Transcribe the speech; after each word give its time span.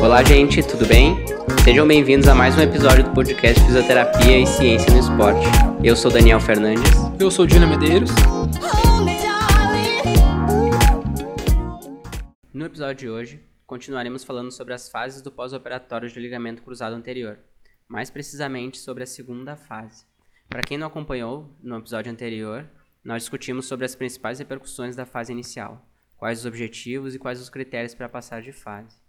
Olá, 0.00 0.22
gente, 0.22 0.62
tudo 0.62 0.86
bem? 0.86 1.16
Sejam 1.64 1.86
bem-vindos 1.86 2.28
a 2.28 2.34
mais 2.34 2.56
um 2.56 2.60
episódio 2.60 3.02
do 3.02 3.10
podcast 3.12 3.60
Fisioterapia 3.64 4.38
e 4.38 4.46
Ciência 4.46 4.92
no 4.92 5.00
Esporte. 5.00 5.44
Eu 5.82 5.96
sou 5.96 6.08
Daniel 6.08 6.38
Fernandes. 6.38 6.88
Eu 7.18 7.32
sou 7.32 7.44
Dina 7.44 7.66
Medeiros. 7.66 8.10
No 12.54 12.64
episódio 12.64 12.94
de 12.94 13.08
hoje, 13.10 13.44
continuaremos 13.66 14.22
falando 14.22 14.52
sobre 14.52 14.72
as 14.72 14.88
fases 14.88 15.20
do 15.20 15.32
pós-operatório 15.32 16.08
de 16.08 16.20
ligamento 16.20 16.62
cruzado 16.62 16.94
anterior, 16.94 17.40
mais 17.88 18.08
precisamente 18.08 18.78
sobre 18.78 19.02
a 19.02 19.06
segunda 19.06 19.56
fase. 19.56 20.06
Para 20.48 20.62
quem 20.62 20.78
não 20.78 20.86
acompanhou 20.86 21.52
no 21.60 21.76
episódio 21.76 22.12
anterior, 22.12 22.70
nós 23.04 23.22
discutimos 23.22 23.66
sobre 23.66 23.84
as 23.84 23.96
principais 23.96 24.38
repercussões 24.38 24.94
da 24.94 25.04
fase 25.04 25.32
inicial, 25.32 25.84
quais 26.16 26.38
os 26.38 26.46
objetivos 26.46 27.16
e 27.16 27.18
quais 27.18 27.40
os 27.40 27.50
critérios 27.50 27.94
para 27.94 28.08
passar 28.08 28.40
de 28.40 28.52
fase. 28.52 29.07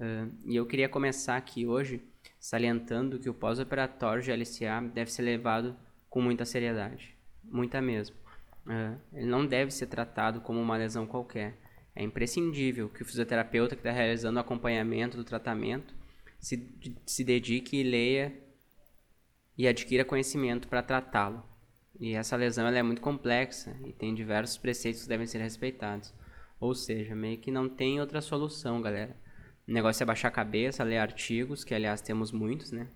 Uh, 0.00 0.32
e 0.46 0.56
eu 0.56 0.64
queria 0.64 0.88
começar 0.88 1.36
aqui 1.36 1.66
hoje 1.66 2.02
salientando 2.38 3.18
que 3.18 3.28
o 3.28 3.34
pós-operatório 3.34 4.22
de 4.22 4.32
LCA 4.32 4.80
deve 4.94 5.12
ser 5.12 5.20
levado 5.20 5.76
com 6.08 6.22
muita 6.22 6.46
seriedade, 6.46 7.14
muita 7.44 7.82
mesmo. 7.82 8.16
Uh, 8.66 8.98
ele 9.12 9.26
não 9.26 9.44
deve 9.44 9.70
ser 9.70 9.86
tratado 9.88 10.40
como 10.40 10.58
uma 10.58 10.78
lesão 10.78 11.06
qualquer. 11.06 11.58
É 11.94 12.02
imprescindível 12.02 12.88
que 12.88 13.02
o 13.02 13.04
fisioterapeuta 13.04 13.76
que 13.76 13.80
está 13.80 13.90
realizando 13.90 14.38
o 14.38 14.40
acompanhamento 14.40 15.18
do 15.18 15.24
tratamento 15.24 15.94
se, 16.38 16.66
se 17.04 17.22
dedique 17.22 17.76
e 17.76 17.82
leia 17.82 18.32
e 19.58 19.68
adquira 19.68 20.02
conhecimento 20.02 20.66
para 20.66 20.82
tratá-lo. 20.82 21.44
E 21.98 22.14
essa 22.14 22.36
lesão 22.36 22.66
ela 22.66 22.78
é 22.78 22.82
muito 22.82 23.02
complexa 23.02 23.76
e 23.84 23.92
tem 23.92 24.14
diversos 24.14 24.56
preceitos 24.56 25.02
que 25.02 25.08
devem 25.08 25.26
ser 25.26 25.42
respeitados. 25.42 26.14
Ou 26.58 26.74
seja, 26.74 27.14
meio 27.14 27.36
que 27.36 27.50
não 27.50 27.68
tem 27.68 28.00
outra 28.00 28.22
solução, 28.22 28.80
galera. 28.80 29.14
O 29.70 29.72
negócio 29.72 30.02
é 30.02 30.06
baixar 30.06 30.26
a 30.26 30.32
cabeça, 30.32 30.82
ler 30.82 30.98
artigos, 30.98 31.62
que 31.62 31.72
aliás 31.72 32.00
temos 32.00 32.32
muitos, 32.32 32.72
né? 32.72 32.90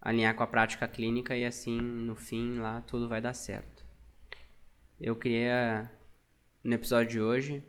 Alinhar 0.00 0.32
com 0.36 0.44
a 0.44 0.46
prática 0.46 0.86
clínica 0.86 1.36
e 1.36 1.44
assim, 1.44 1.76
no 1.80 2.14
fim, 2.14 2.60
lá 2.60 2.80
tudo 2.82 3.08
vai 3.08 3.20
dar 3.20 3.34
certo. 3.34 3.84
Eu 5.00 5.16
queria, 5.16 5.90
no 6.62 6.72
episódio 6.72 7.10
de 7.10 7.20
hoje, 7.20 7.64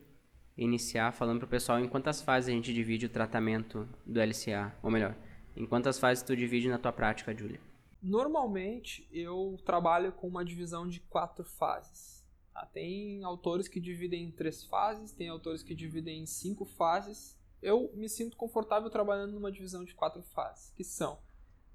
iniciar 0.55 1.11
falando 1.11 1.39
pro 1.39 1.47
pessoal 1.47 1.80
em 1.80 1.89
quantas 1.89 2.22
fases 2.22 2.50
a 2.50 2.53
gente 2.53 2.72
divide 2.72 3.07
o 3.07 3.09
tratamento 3.09 3.89
do 4.05 4.22
LCA, 4.22 4.77
ou 4.83 4.91
melhor, 4.91 5.17
em 5.57 5.66
quantas 5.66 5.97
fases 5.97 6.23
tu 6.23 6.35
divide 6.35 6.69
na 6.69 6.77
tua 6.77 6.91
prática, 6.91 7.35
Julia? 7.35 7.59
Normalmente 8.00 9.09
eu 9.11 9.57
trabalho 9.66 10.11
com 10.11 10.27
uma 10.27 10.45
divisão 10.45 10.88
de 10.88 11.00
quatro 11.00 11.44
fases. 11.44 12.23
Tá? 12.53 12.63
Tem 12.67 13.23
autores 13.23 13.67
que 13.67 13.80
dividem 13.80 14.25
em 14.25 14.31
três 14.31 14.63
fases, 14.66 15.13
tem 15.13 15.30
autores 15.30 15.63
que 15.63 15.73
dividem 15.73 16.22
em 16.22 16.25
cinco 16.27 16.63
fases. 16.63 17.38
Eu 17.61 17.91
me 17.93 18.07
sinto 18.07 18.38
confortável 18.38 18.89
trabalhando 18.89 19.33
numa 19.33 19.52
divisão 19.52 19.83
de 19.83 19.93
quatro 19.93 20.21
fases, 20.21 20.71
que 20.75 20.83
são 20.83 21.19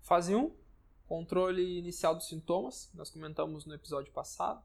fase 0.00 0.34
1, 0.34 0.54
controle 1.06 1.78
inicial 1.78 2.14
dos 2.14 2.28
sintomas, 2.28 2.90
nós 2.94 3.10
comentamos 3.10 3.64
no 3.66 3.74
episódio 3.74 4.12
passado. 4.12 4.62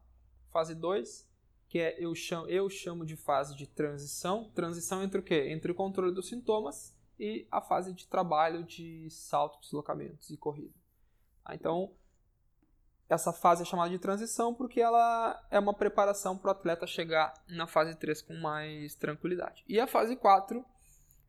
Fase 0.50 0.74
2, 0.74 1.28
que 1.68 1.78
é 1.78 1.96
eu 1.98 2.14
chamo, 2.14 2.48
eu 2.48 2.68
chamo 2.68 3.06
de 3.06 3.16
fase 3.16 3.54
de 3.54 3.66
transição. 3.66 4.50
Transição 4.54 5.02
entre 5.02 5.20
o 5.20 5.22
quê? 5.22 5.48
Entre 5.50 5.70
o 5.70 5.74
controle 5.74 6.12
dos 6.12 6.28
sintomas 6.28 6.94
e 7.18 7.46
a 7.50 7.60
fase 7.60 7.92
de 7.92 8.06
trabalho 8.06 8.64
de 8.64 9.08
salto, 9.10 9.60
deslocamentos 9.60 10.30
e 10.30 10.36
corrida. 10.36 10.74
Ah, 11.44 11.54
então, 11.54 11.92
essa 13.08 13.32
fase 13.32 13.62
é 13.62 13.64
chamada 13.64 13.90
de 13.90 13.98
transição 13.98 14.54
porque 14.54 14.80
ela 14.80 15.40
é 15.50 15.58
uma 15.58 15.74
preparação 15.74 16.36
para 16.36 16.48
o 16.48 16.52
atleta 16.52 16.86
chegar 16.86 17.34
na 17.48 17.66
fase 17.66 17.94
3 17.96 18.22
com 18.22 18.34
mais 18.34 18.94
tranquilidade. 18.94 19.64
E 19.68 19.78
a 19.78 19.86
fase 19.86 20.16
4 20.16 20.64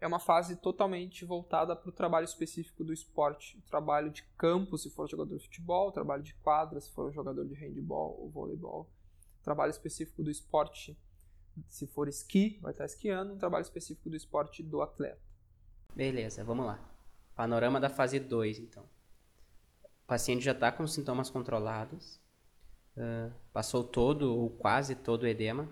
é 0.02 0.08
uma 0.08 0.20
fase 0.20 0.58
totalmente 0.58 1.24
voltada 1.24 1.76
para 1.76 1.90
o 1.90 1.94
trabalho 1.94 2.26
específico 2.26 2.84
do 2.84 2.92
esporte. 2.92 3.58
O 3.58 3.62
trabalho 3.62 4.10
de 4.10 4.24
campo, 4.38 4.78
se 4.78 4.90
for 4.90 5.08
jogador 5.08 5.38
de 5.38 5.46
futebol, 5.46 5.88
o 5.88 5.92
trabalho 5.92 6.24
de 6.24 6.34
quadra, 6.36 6.82
se 6.82 6.92
for 6.92 7.14
jogador 7.14 7.46
de 7.46 7.54
handball 7.54 8.20
ou 8.20 8.30
voleibol. 8.30 8.90
O 9.40 9.44
trabalho 9.44 9.70
específico 9.70 10.22
do 10.22 10.30
esporte, 10.30 11.00
se 11.68 11.88
for 11.88 12.10
esqui, 12.10 12.60
vai 12.62 12.72
estar 12.72 12.86
esquiando. 12.86 13.38
Trabalho 13.38 13.62
específico 13.62 14.10
do 14.10 14.18
esporte 14.18 14.62
do 14.62 14.82
atleta. 14.82 15.22
Beleza, 15.96 16.44
vamos 16.44 16.66
lá. 16.66 16.84
Panorama 17.36 17.80
da 17.80 17.90
fase 17.90 18.20
2, 18.20 18.60
então 18.60 18.86
paciente 20.12 20.44
já 20.44 20.52
está 20.52 20.70
com 20.74 20.86
sintomas 20.86 21.30
controlados, 21.30 22.20
uh, 22.98 23.34
passou 23.54 23.82
todo 23.82 24.36
ou 24.36 24.50
quase 24.50 24.94
todo 24.94 25.24
o 25.24 25.28
edema, 25.28 25.70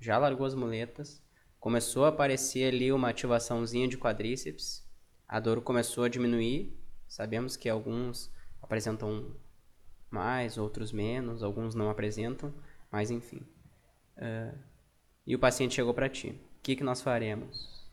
já 0.00 0.18
largou 0.18 0.44
as 0.44 0.54
muletas, 0.56 1.22
começou 1.60 2.04
a 2.04 2.08
aparecer 2.08 2.72
ali 2.72 2.92
uma 2.92 3.10
ativaçãozinha 3.10 3.88
de 3.88 3.98
quadríceps, 3.98 4.86
a 5.26 5.40
dor 5.40 5.60
começou 5.60 6.04
a 6.04 6.08
diminuir, 6.08 6.76
sabemos 7.06 7.56
que 7.56 7.68
alguns 7.68 8.32
apresentam 8.62 9.34
mais, 10.10 10.56
outros 10.56 10.92
menos, 10.92 11.42
alguns 11.42 11.74
não 11.74 11.90
apresentam, 11.90 12.54
mas 12.90 13.10
enfim. 13.10 13.46
Uh, 14.16 14.58
e 15.26 15.34
o 15.34 15.38
paciente 15.38 15.74
chegou 15.74 15.92
para 15.92 16.08
ti. 16.08 16.30
O 16.30 16.62
que, 16.62 16.76
que 16.76 16.84
nós 16.84 17.02
faremos? 17.02 17.86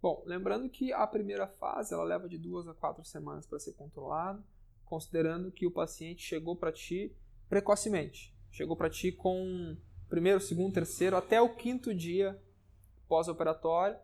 Bom, 0.00 0.22
lembrando 0.26 0.68
que 0.68 0.92
a 0.92 1.06
primeira 1.06 1.46
fase 1.46 1.94
ela 1.94 2.04
leva 2.04 2.28
de 2.28 2.38
duas 2.38 2.68
a 2.68 2.74
quatro 2.74 3.04
semanas 3.04 3.46
para 3.46 3.58
ser 3.58 3.72
controlada, 3.72 4.42
considerando 4.84 5.50
que 5.50 5.66
o 5.66 5.70
paciente 5.70 6.22
chegou 6.22 6.54
para 6.54 6.70
ti 6.70 7.12
precocemente, 7.48 8.34
chegou 8.50 8.76
para 8.76 8.90
ti 8.90 9.10
com 9.10 9.76
primeiro, 10.08 10.40
segundo, 10.40 10.72
terceiro, 10.72 11.16
até 11.16 11.40
o 11.40 11.54
quinto 11.54 11.94
dia 11.94 12.40
pós-operatório, 13.08 13.96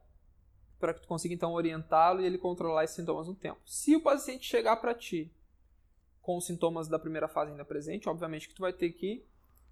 para 0.79 0.95
que 0.95 1.01
tu 1.01 1.09
consiga 1.09 1.35
então 1.35 1.53
orientá-lo 1.53 2.21
e 2.21 2.27
ele 2.27 2.39
controlar 2.39 2.85
esses 2.85 2.97
sintomas 2.97 3.29
no 3.29 3.35
tempo. 3.35 3.61
Se 3.65 3.95
o 3.95 4.03
paciente 4.03 4.47
chegar 4.47 4.77
para 4.77 4.95
ti 4.95 5.33
com 6.21 6.37
os 6.37 6.47
sintomas 6.47 6.89
da 6.89 6.99
primeira 6.99 7.29
fase 7.29 7.51
ainda 7.51 7.65
presente, 7.65 8.09
obviamente 8.09 8.49
que 8.49 8.55
tu 8.55 8.63
vai 8.63 8.73
ter 8.73 8.91
que 8.91 9.25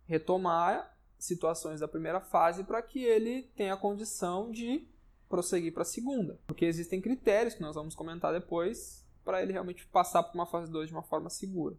retomar 0.07 0.97
situações 1.19 1.81
da 1.81 1.89
primeira 1.89 2.21
fase 2.21 2.65
para 2.65 2.83
que 2.83 3.05
ele 3.05 3.43
tenha 3.55 3.77
condição 3.77 4.51
de 4.51 4.87
prosseguir 5.29 5.73
para 5.73 5.83
a 5.83 5.87
segunda. 5.87 6.39
Porque 6.47 6.65
existem 6.65 7.01
critérios 7.01 7.55
que 7.55 7.63
nós 7.63 7.75
vamos 7.75 7.95
comentar 7.95 8.33
depois 8.33 9.07
para 9.25 9.43
ele 9.43 9.53
realmente 9.53 9.87
passar 9.87 10.23
para 10.23 10.35
uma 10.35 10.47
fase 10.47 10.71
2 10.71 10.89
de 10.89 10.95
uma 10.95 11.03
forma 11.03 11.31
segura. 11.31 11.77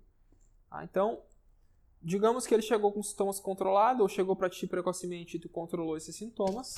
Ah, 0.70 0.84
então, 0.84 1.22
digamos 2.02 2.48
que 2.48 2.54
ele 2.54 2.64
chegou 2.64 2.92
com 2.92 3.04
sintomas 3.04 3.40
controlados 3.40 4.02
ou 4.02 4.10
chegou 4.10 4.36
para 4.36 4.50
ti 4.50 4.66
precocemente 4.68 5.38
e 5.38 5.40
tu 5.40 5.50
controlou 5.50 5.96
esses 5.96 6.16
sintomas. 6.16 6.76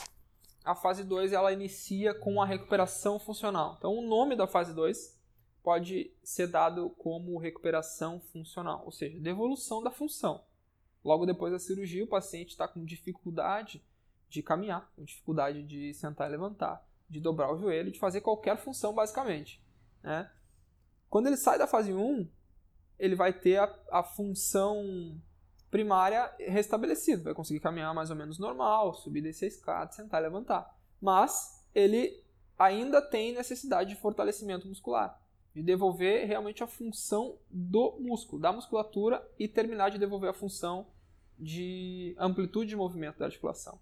A 0.64 0.76
fase 0.76 1.04
2 1.04 1.34
ela 1.34 1.52
inicia 1.52 2.14
com 2.14 2.42
a 2.42 2.46
recuperação 2.46 3.20
funcional. 3.20 3.76
Então, 3.78 3.94
o 3.94 4.02
nome 4.02 4.36
da 4.36 4.48
fase 4.48 4.74
2 4.74 5.18
pode 5.62 6.12
ser 6.24 6.48
dado 6.48 6.90
como 6.92 7.38
recuperação 7.38 8.20
funcional, 8.20 8.84
ou 8.86 8.92
seja, 8.92 9.20
devolução 9.20 9.82
da 9.82 9.92
função. 9.92 10.44
Logo 11.04 11.26
depois 11.26 11.52
da 11.52 11.60
cirurgia, 11.60 12.04
o 12.04 12.08
paciente 12.08 12.50
está 12.50 12.68
com 12.68 12.84
dificuldade 12.84 13.84
de 14.30 14.42
caminhar, 14.42 14.92
com 14.96 15.04
dificuldade 15.04 15.64
de 15.64 15.94
sentar 15.94 16.28
e 16.28 16.32
levantar, 16.32 16.86
de 17.10 17.20
dobrar 17.20 17.52
o 17.54 17.58
joelho, 17.58 17.92
de 17.92 18.00
fazer 18.00 18.22
qualquer 18.22 18.58
função 18.58 18.94
basicamente. 18.94 19.62
Né? 20.02 20.30
Quando 21.10 21.28
ele 21.28 21.38
sai 21.38 21.58
da 21.58 21.68
fase 21.68 21.94
1, 21.94 22.28
ele 23.00 23.16
vai 23.16 23.34
ter 23.34 23.58
a, 23.58 23.76
a 23.92 24.04
função 24.04 25.20
primária 25.70 26.32
restabelecida, 26.40 27.24
vai 27.24 27.34
conseguir 27.34 27.60
caminhar 27.60 27.94
mais 27.94 28.10
ou 28.10 28.16
menos 28.16 28.38
normal, 28.38 28.94
subir 28.94 29.22
descer 29.22 29.46
a 29.46 29.48
escada, 29.48 29.92
sentar 29.92 30.22
e 30.22 30.26
levantar. 30.26 30.78
Mas 31.02 31.68
ele 31.74 32.24
ainda 32.58 33.02
tem 33.02 33.34
necessidade 33.34 33.90
de 33.90 34.00
fortalecimento 34.00 34.68
muscular, 34.68 35.20
de 35.54 35.64
devolver 35.64 36.28
realmente 36.28 36.64
a 36.64 36.68
função 36.68 37.38
do 37.50 37.98
músculo, 38.00 38.42
da 38.42 38.52
musculatura 38.52 39.28
e 39.38 39.48
terminar 39.48 39.90
de 39.90 39.98
devolver 39.98 40.30
a 40.30 40.34
função 40.34 40.88
de 41.38 42.16
amplitude 42.20 42.70
de 42.70 42.76
movimento 42.76 43.18
da 43.18 43.26
articulação. 43.26 43.80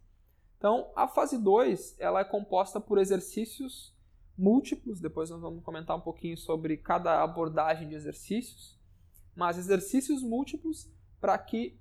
Então, 0.57 0.91
a 0.95 1.07
fase 1.07 1.37
2 1.37 1.97
ela 1.99 2.21
é 2.21 2.23
composta 2.23 2.79
por 2.79 2.97
exercícios 2.99 3.93
múltiplos, 4.37 4.99
depois 4.99 5.29
nós 5.29 5.41
vamos 5.41 5.63
comentar 5.63 5.97
um 5.97 6.01
pouquinho 6.01 6.37
sobre 6.37 6.77
cada 6.77 7.21
abordagem 7.21 7.89
de 7.89 7.95
exercícios, 7.95 8.79
mas 9.41 9.57
exercícios 9.57 10.21
múltiplos 10.21 10.87
para 11.19 11.35
que 11.35 11.75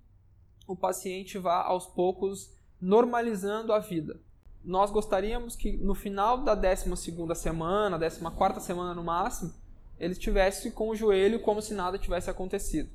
o 0.66 0.74
paciente 0.74 1.36
vá 1.36 1.62
aos 1.62 1.86
poucos 1.86 2.50
normalizando 2.80 3.70
a 3.74 3.78
vida. 3.78 4.18
Nós 4.64 4.90
gostaríamos 4.90 5.54
que 5.54 5.76
no 5.76 5.94
final 5.94 6.38
da 6.42 6.54
12 6.54 6.86
semana, 7.34 7.98
14 7.98 8.64
semana 8.64 8.94
no 8.94 9.04
máximo, 9.04 9.52
ele 9.98 10.14
estivesse 10.14 10.70
com 10.70 10.88
o 10.88 10.96
joelho 10.96 11.42
como 11.42 11.60
se 11.60 11.74
nada 11.74 11.98
tivesse 11.98 12.30
acontecido. 12.30 12.88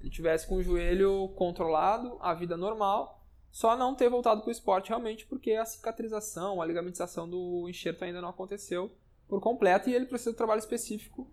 Ele 0.00 0.10
estivesse 0.10 0.46
com 0.46 0.56
o 0.56 0.62
joelho 0.62 1.28
controlado, 1.34 2.18
a 2.20 2.34
vida 2.34 2.58
normal, 2.58 3.22
só 3.50 3.74
não 3.74 3.94
ter 3.94 4.10
voltado 4.10 4.42
para 4.42 4.50
o 4.50 4.52
esporte 4.52 4.90
realmente 4.90 5.24
porque 5.24 5.52
a 5.52 5.64
cicatrização, 5.64 6.60
a 6.60 6.66
ligamentização 6.66 7.26
do 7.26 7.66
enxerto 7.70 8.04
ainda 8.04 8.20
não 8.20 8.28
aconteceu 8.28 8.90
por 9.26 9.40
completo 9.40 9.88
e 9.88 9.94
ele 9.94 10.04
precisa 10.04 10.32
de 10.32 10.36
trabalho 10.36 10.58
específico 10.58 11.26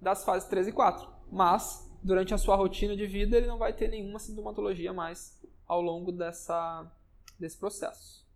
das 0.00 0.24
fases 0.24 0.48
3 0.48 0.68
e 0.68 0.72
4. 0.72 1.16
Mas, 1.30 1.85
durante 2.02 2.34
a 2.34 2.38
sua 2.38 2.56
rotina 2.56 2.96
de 2.96 3.06
vida, 3.06 3.36
ele 3.36 3.46
não 3.46 3.58
vai 3.58 3.72
ter 3.72 3.88
nenhuma 3.88 4.18
sintomatologia 4.18 4.92
mais 4.92 5.42
ao 5.66 5.80
longo 5.80 6.12
dessa, 6.12 6.90
desse 7.38 7.58
processo. 7.58 8.26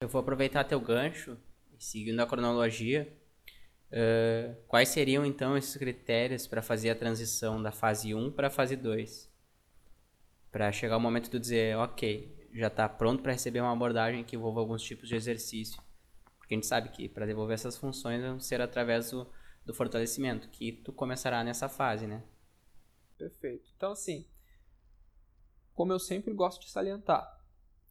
Eu 0.00 0.08
vou 0.08 0.20
aproveitar 0.20 0.64
teu 0.64 0.80
gancho 0.80 1.36
seguindo 1.80 2.20
a 2.20 2.26
cronologia, 2.26 3.10
uh, 3.90 4.54
quais 4.68 4.90
seriam 4.90 5.24
então 5.24 5.56
esses 5.56 5.76
critérios 5.76 6.46
para 6.46 6.62
fazer 6.62 6.90
a 6.90 6.94
transição 6.94 7.60
da 7.60 7.72
fase 7.72 8.14
1 8.14 8.32
para 8.32 8.48
a 8.48 8.50
fase 8.50 8.76
2? 8.76 9.30
Para 10.52 10.70
chegar 10.70 10.96
o 10.98 11.00
momento 11.00 11.30
de 11.30 11.38
dizer, 11.38 11.76
ok, 11.78 12.48
já 12.52 12.66
está 12.66 12.88
pronto 12.88 13.22
para 13.22 13.32
receber 13.32 13.60
uma 13.60 13.72
abordagem 13.72 14.24
que 14.24 14.36
envolva 14.36 14.60
alguns 14.60 14.82
tipos 14.82 15.08
de 15.08 15.14
exercício. 15.14 15.80
Porque 16.38 16.54
a 16.54 16.56
gente 16.56 16.66
sabe 16.66 16.90
que 16.90 17.08
para 17.08 17.24
desenvolver 17.24 17.54
essas 17.54 17.78
funções 17.78 18.20
vão 18.20 18.38
ser 18.38 18.60
através 18.60 19.10
do, 19.10 19.26
do 19.64 19.72
fortalecimento, 19.72 20.48
que 20.48 20.72
tu 20.72 20.92
começará 20.92 21.42
nessa 21.42 21.68
fase, 21.68 22.06
né? 22.06 22.22
Perfeito. 23.20 23.70
Então, 23.76 23.92
assim, 23.92 24.24
como 25.74 25.92
eu 25.92 25.98
sempre 25.98 26.32
gosto 26.32 26.62
de 26.62 26.70
salientar, 26.70 27.38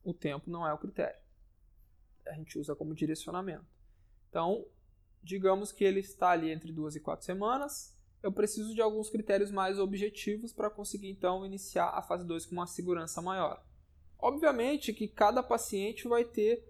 o 0.04 0.12
tempo 0.12 0.50
não 0.50 0.68
é 0.68 0.74
o 0.74 0.78
critério. 0.78 1.20
A 2.26 2.34
gente 2.34 2.58
usa 2.58 2.76
como 2.76 2.96
direcionamento. 2.96 3.66
Então, 4.28 4.66
digamos 5.22 5.72
que 5.72 5.84
ele 5.84 6.00
está 6.00 6.32
ali 6.32 6.50
entre 6.50 6.72
duas 6.72 6.96
e 6.96 7.00
quatro 7.00 7.28
semanas, 7.28 7.96
eu 8.24 8.32
preciso 8.32 8.74
de 8.74 8.82
alguns 8.82 9.10
critérios 9.10 9.52
mais 9.52 9.78
objetivos 9.78 10.52
para 10.52 10.70
conseguir 10.70 11.10
então 11.10 11.46
iniciar 11.46 11.90
a 11.90 12.02
fase 12.02 12.26
2 12.26 12.48
com 12.48 12.54
uma 12.54 12.68
segurança 12.68 13.22
maior. 13.22 13.64
Obviamente 14.18 14.94
que 14.94 15.08
cada 15.08 15.44
paciente 15.44 16.08
vai 16.08 16.26
ter 16.26 16.68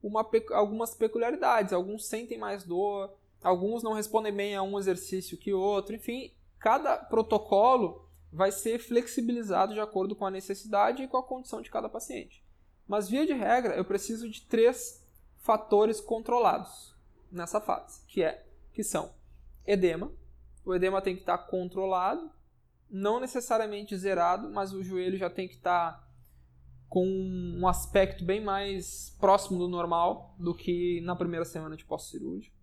uma, 0.00 0.24
algumas 0.52 0.94
peculiaridades, 0.94 1.72
alguns 1.72 2.06
sentem 2.06 2.38
mais 2.38 2.62
dor, 2.62 3.12
alguns 3.42 3.82
não 3.82 3.94
respondem 3.94 4.32
bem 4.32 4.54
a 4.54 4.62
um 4.62 4.78
exercício 4.78 5.36
que 5.36 5.52
outro, 5.52 5.94
enfim, 5.94 6.35
cada 6.58 6.96
protocolo 6.96 8.08
vai 8.32 8.52
ser 8.52 8.78
flexibilizado 8.78 9.72
de 9.72 9.80
acordo 9.80 10.14
com 10.14 10.26
a 10.26 10.30
necessidade 10.30 11.02
e 11.02 11.08
com 11.08 11.16
a 11.16 11.22
condição 11.22 11.62
de 11.62 11.70
cada 11.70 11.88
paciente. 11.88 12.44
Mas 12.86 13.08
via 13.08 13.26
de 13.26 13.32
regra, 13.32 13.74
eu 13.74 13.84
preciso 13.84 14.28
de 14.28 14.42
três 14.42 15.04
fatores 15.38 16.00
controlados 16.00 16.94
nessa 17.30 17.60
fase, 17.60 18.04
que 18.06 18.22
é 18.22 18.44
que 18.72 18.84
são 18.84 19.12
edema. 19.66 20.12
O 20.64 20.74
edema 20.74 21.00
tem 21.00 21.14
que 21.14 21.22
estar 21.22 21.38
controlado, 21.38 22.30
não 22.90 23.20
necessariamente 23.20 23.96
zerado, 23.96 24.50
mas 24.50 24.72
o 24.72 24.82
joelho 24.82 25.16
já 25.16 25.30
tem 25.30 25.48
que 25.48 25.54
estar 25.54 26.06
com 26.88 27.06
um 27.06 27.66
aspecto 27.66 28.24
bem 28.24 28.42
mais 28.42 29.16
próximo 29.18 29.58
do 29.58 29.68
normal 29.68 30.34
do 30.38 30.54
que 30.54 31.00
na 31.02 31.16
primeira 31.16 31.44
semana 31.44 31.76
de 31.76 31.84
pós-cirúrgico. 31.84 32.54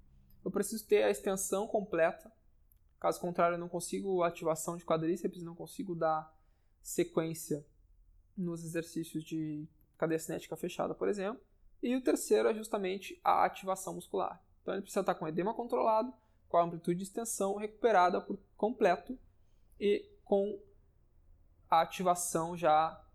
Eu 0.44 0.51
preciso 0.51 0.86
ter 0.88 1.04
a 1.04 1.10
extensão 1.10 1.68
completa, 1.68 2.31
caso 3.04 3.20
contrário, 3.20 3.56
eu 3.56 3.60
não 3.60 3.68
consigo 3.68 4.24
ativação 4.24 4.78
de 4.78 4.86
quadríceps, 4.86 5.44
não 5.44 5.54
consigo 5.54 5.94
dar 5.94 6.34
sequência 6.82 7.68
nos 8.36 8.64
exercícios 8.64 9.26
de 9.26 9.68
cadeia 9.98 10.18
cinética 10.18 10.56
fechada, 10.56 10.96
por 10.96 11.10
exemplo. 11.10 11.44
E 11.82 11.98
o 11.98 12.02
terceiro 12.02 12.48
é 12.48 12.54
justamente 12.54 13.20
a 13.22 13.44
ativação 13.44 13.96
muscular. 13.96 14.42
Então 14.62 14.74
ele 14.74 14.84
precisa 14.84 15.02
estar 15.02 15.16
com 15.16 15.28
edema 15.28 15.54
controlado, 15.54 16.14
com 16.48 16.56
a 16.56 16.64
amplitude 16.64 17.00
de 17.00 17.04
extensão 17.04 17.58
recuperada 17.58 18.22
por 18.22 18.40
completo 18.56 19.20
e 19.78 20.10
com 20.24 20.58
a 21.70 21.82
ativação 21.82 22.56
já 22.56 23.06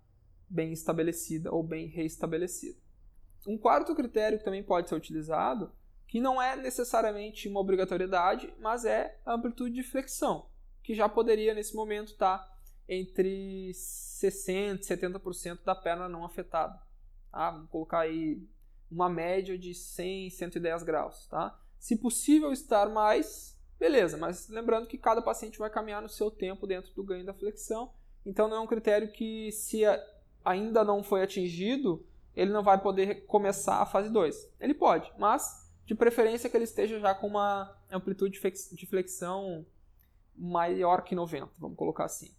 bem 0.50 0.70
estabelecida 0.70 1.50
ou 1.50 1.62
bem 1.62 1.86
reestabelecida. 1.86 2.78
Um 3.46 3.56
quarto 3.56 3.94
critério 3.94 4.36
que 4.36 4.44
também 4.44 4.62
pode 4.62 4.90
ser 4.90 4.96
utilizado, 4.96 5.72
que 6.08 6.20
não 6.20 6.40
é 6.40 6.56
necessariamente 6.56 7.46
uma 7.48 7.60
obrigatoriedade, 7.60 8.52
mas 8.58 8.86
é 8.86 9.20
a 9.26 9.34
amplitude 9.34 9.74
de 9.74 9.82
flexão, 9.82 10.46
que 10.82 10.94
já 10.94 11.06
poderia 11.06 11.52
nesse 11.52 11.76
momento 11.76 12.12
estar 12.12 12.58
entre 12.88 13.70
60% 13.72 14.80
e 14.80 14.82
70% 14.82 15.58
da 15.62 15.74
perna 15.74 16.08
não 16.08 16.24
afetada. 16.24 16.80
Tá? 17.30 17.50
Vamos 17.50 17.70
colocar 17.70 18.00
aí 18.00 18.42
uma 18.90 19.10
média 19.10 19.58
de 19.58 19.74
100, 19.74 20.30
110 20.30 20.82
graus. 20.82 21.26
Tá? 21.26 21.60
Se 21.78 21.94
possível 21.94 22.52
estar 22.52 22.88
mais, 22.88 23.54
beleza, 23.78 24.16
mas 24.16 24.48
lembrando 24.48 24.86
que 24.86 24.96
cada 24.96 25.20
paciente 25.20 25.58
vai 25.58 25.68
caminhar 25.68 26.00
no 26.00 26.08
seu 26.08 26.30
tempo 26.30 26.66
dentro 26.66 26.90
do 26.94 27.04
ganho 27.04 27.26
da 27.26 27.34
flexão, 27.34 27.92
então 28.24 28.48
não 28.48 28.56
é 28.56 28.60
um 28.60 28.66
critério 28.66 29.12
que 29.12 29.52
se 29.52 29.82
ainda 30.42 30.82
não 30.82 31.02
foi 31.02 31.22
atingido, 31.22 32.02
ele 32.34 32.50
não 32.50 32.62
vai 32.62 32.80
poder 32.80 33.26
começar 33.26 33.82
a 33.82 33.86
fase 33.86 34.08
2. 34.08 34.54
Ele 34.58 34.72
pode, 34.72 35.12
mas 35.18 35.67
de 35.88 35.94
preferência 35.94 36.50
que 36.50 36.56
ele 36.56 36.64
esteja 36.64 37.00
já 37.00 37.14
com 37.14 37.26
uma 37.26 37.74
amplitude 37.90 38.38
de 38.72 38.86
flexão 38.86 39.64
maior 40.36 41.02
que 41.02 41.14
90, 41.14 41.50
vamos 41.58 41.78
colocar 41.78 42.04
assim. 42.04 42.30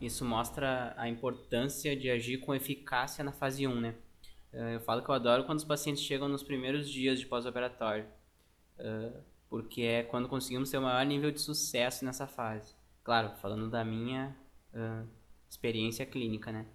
Isso 0.00 0.24
mostra 0.24 0.92
a 0.96 1.08
importância 1.08 1.96
de 1.96 2.10
agir 2.10 2.38
com 2.38 2.52
eficácia 2.52 3.22
na 3.22 3.30
fase 3.30 3.68
1, 3.68 3.80
né? 3.80 3.94
Eh, 4.52 4.74
eu 4.74 4.80
falo 4.80 5.00
que 5.00 5.08
eu 5.08 5.14
adoro 5.14 5.44
quando 5.44 5.60
os 5.60 5.64
pacientes 5.64 6.02
chegam 6.02 6.28
nos 6.28 6.42
primeiros 6.42 6.90
dias 6.90 7.20
de 7.20 7.26
pós-operatório, 7.26 8.04
eh, 8.78 9.12
porque 9.48 9.82
é 9.82 10.02
quando 10.02 10.28
conseguimos 10.28 10.68
ter 10.68 10.78
o 10.78 10.82
maior 10.82 11.06
nível 11.06 11.30
de 11.30 11.40
sucesso 11.40 12.04
nessa 12.04 12.26
fase. 12.26 12.74
Claro, 13.04 13.36
falando 13.36 13.70
da 13.70 13.84
minha 13.84 14.36
eh, 14.72 15.04
experiência 15.48 16.04
clínica, 16.04 16.50
né? 16.50 16.66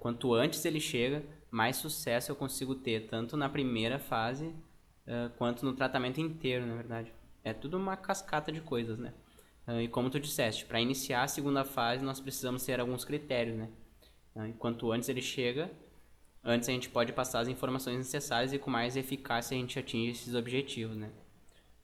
Quanto 0.00 0.32
antes 0.32 0.64
ele 0.64 0.80
chega, 0.80 1.22
mais 1.50 1.76
sucesso 1.76 2.30
eu 2.30 2.36
consigo 2.36 2.74
ter, 2.74 3.06
tanto 3.08 3.36
na 3.36 3.48
primeira 3.48 3.98
fase 3.98 4.54
quanto 5.38 5.64
no 5.64 5.72
tratamento 5.72 6.20
inteiro, 6.20 6.66
na 6.66 6.74
verdade. 6.74 7.10
É 7.42 7.54
tudo 7.54 7.78
uma 7.78 7.96
cascata 7.96 8.52
de 8.52 8.60
coisas, 8.60 8.98
né? 8.98 9.14
Ah, 9.68 9.82
e 9.82 9.86
como 9.86 10.08
tu 10.08 10.18
disseste, 10.18 10.64
para 10.64 10.80
iniciar 10.80 11.24
a 11.24 11.28
segunda 11.28 11.62
fase 11.62 12.02
nós 12.02 12.18
precisamos 12.18 12.64
ter 12.64 12.80
alguns 12.80 13.04
critérios, 13.04 13.54
né? 13.54 13.68
Uh, 14.34 14.54
quanto 14.54 14.90
antes 14.90 15.10
ele 15.10 15.20
chega, 15.20 15.70
antes 16.42 16.70
a 16.70 16.72
gente 16.72 16.88
pode 16.88 17.12
passar 17.12 17.40
as 17.40 17.48
informações 17.48 17.98
necessárias 17.98 18.54
e 18.54 18.58
com 18.58 18.70
mais 18.70 18.96
eficácia 18.96 19.54
a 19.54 19.60
gente 19.60 19.78
atinge 19.78 20.12
esses 20.12 20.34
objetivos, 20.34 20.96
né? 20.96 21.12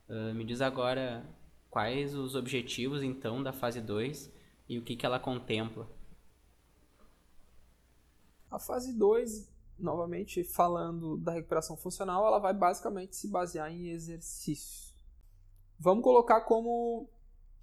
Uh, 0.09 0.35
me 0.35 0.45
diz 0.45 0.63
agora 0.63 1.23
quais 1.69 2.15
os 2.15 2.35
objetivos 2.35 3.03
então 3.03 3.43
da 3.43 3.53
fase 3.53 3.83
2 3.83 4.33
e 4.67 4.79
o 4.79 4.83
que, 4.83 4.97
que 4.97 5.05
ela 5.05 5.21
contempla. 5.21 5.87
A 8.51 8.59
fase 8.59 8.97
2, 8.97 9.53
novamente 9.79 10.45
falando 10.45 11.17
da 11.17 11.33
recuperação 11.33 11.77
funcional, 11.77 12.27
ela 12.27 12.39
vai 12.39 12.55
basicamente 12.55 13.17
se 13.17 13.29
basear 13.29 13.71
em 13.71 13.89
exercícios. 13.89 14.95
Vamos 15.79 16.05
colocar 16.05 16.43
como 16.43 17.09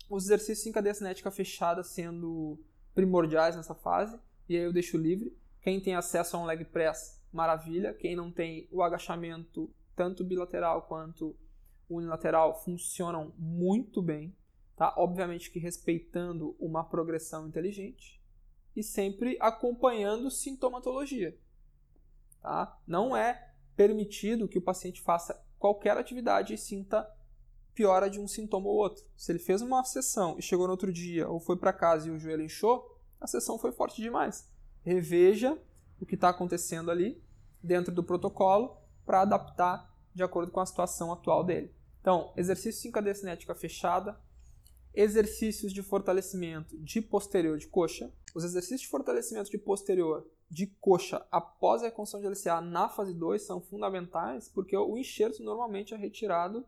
os 0.10 0.26
exercícios 0.26 0.68
em 0.68 0.72
cadeia 0.72 0.94
cinética 0.94 1.32
fechada 1.32 1.84
sendo 1.84 2.60
primordiais 2.94 3.56
nessa 3.56 3.74
fase, 3.74 4.20
e 4.48 4.58
aí 4.58 4.64
eu 4.64 4.74
deixo 4.74 4.98
livre. 4.98 5.36
Quem 5.62 5.80
tem 5.80 5.96
acesso 5.96 6.36
a 6.36 6.40
um 6.40 6.46
leg 6.46 6.66
press, 6.66 7.22
maravilha. 7.32 7.94
Quem 7.94 8.16
não 8.16 8.32
tem, 8.32 8.68
o 8.72 8.82
agachamento, 8.82 9.70
tanto 9.96 10.24
bilateral 10.24 10.84
quanto 10.84 11.36
unilateral, 11.90 12.62
funcionam 12.62 13.34
muito 13.38 14.02
bem. 14.02 14.36
Tá? 14.76 14.94
Obviamente 14.98 15.52
que 15.52 15.60
respeitando 15.60 16.56
uma 16.60 16.84
progressão 16.84 17.48
inteligente 17.48 18.22
e 18.76 18.82
sempre 18.82 19.38
acompanhando 19.40 20.32
sintomatologia. 20.32 21.38
Tá? 22.42 22.80
Não 22.88 23.16
é 23.16 23.52
permitido 23.76 24.48
que 24.48 24.58
o 24.58 24.62
paciente 24.62 25.02
faça 25.02 25.40
qualquer 25.60 25.98
atividade 25.98 26.54
e 26.54 26.58
sinta 26.58 27.08
piora 27.74 28.10
de 28.10 28.20
um 28.20 28.28
sintoma 28.28 28.68
ou 28.68 28.76
outro. 28.76 29.04
Se 29.16 29.32
ele 29.32 29.40
fez 29.40 29.62
uma 29.62 29.84
sessão 29.84 30.38
e 30.38 30.42
chegou 30.42 30.66
no 30.66 30.72
outro 30.72 30.92
dia 30.92 31.30
ou 31.30 31.40
foi 31.40 31.56
para 31.56 31.72
casa 31.72 32.08
e 32.08 32.12
o 32.12 32.18
joelho 32.18 32.44
inchou, 32.44 32.98
a 33.20 33.28
sessão 33.28 33.58
foi 33.58 33.72
forte 33.72 34.02
demais. 34.02 34.50
Reveja 34.84 35.58
o 36.00 36.06
que 36.06 36.16
está 36.16 36.30
acontecendo 36.30 36.90
ali 36.90 37.24
dentro 37.64 37.94
do 37.94 38.04
protocolo 38.04 38.78
para 39.06 39.22
adaptar 39.22 39.92
de 40.14 40.24
acordo 40.24 40.52
com 40.52 40.60
a 40.60 40.66
situação 40.66 41.12
atual 41.12 41.44
dele. 41.44 41.74
Então, 42.02 42.34
exercício 42.36 42.88
em 42.88 42.92
cadeia 42.92 43.14
cinética 43.14 43.54
fechada, 43.54 44.20
exercícios 44.94 45.72
de 45.72 45.84
fortalecimento 45.84 46.76
de 46.80 47.02
posterior 47.02 47.58
de 47.58 47.68
coxa. 47.68 48.12
Os 48.34 48.44
exercícios 48.44 48.82
de 48.82 48.88
fortalecimento 48.88 49.52
de 49.52 49.58
posterior 49.58 50.28
de 50.52 50.68
coxa 50.68 51.26
após 51.32 51.82
a 51.82 51.86
reconstrução 51.86 52.20
de 52.20 52.28
LCA 52.28 52.60
na 52.60 52.90
fase 52.90 53.14
2 53.14 53.42
são 53.42 53.62
fundamentais 53.62 54.50
porque 54.50 54.76
o 54.76 54.98
enxerto 54.98 55.42
normalmente 55.42 55.94
é 55.94 55.98
retirado 55.98 56.66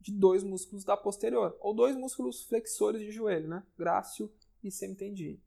de 0.00 0.10
dois 0.10 0.42
músculos 0.42 0.82
da 0.82 0.96
posterior, 0.96 1.56
ou 1.60 1.74
dois 1.74 1.94
músculos 1.94 2.42
flexores 2.42 3.02
de 3.02 3.12
joelho, 3.12 3.48
né? 3.48 3.62
Grácil 3.78 4.32
e 4.64 4.70
semitendine. 4.70 5.40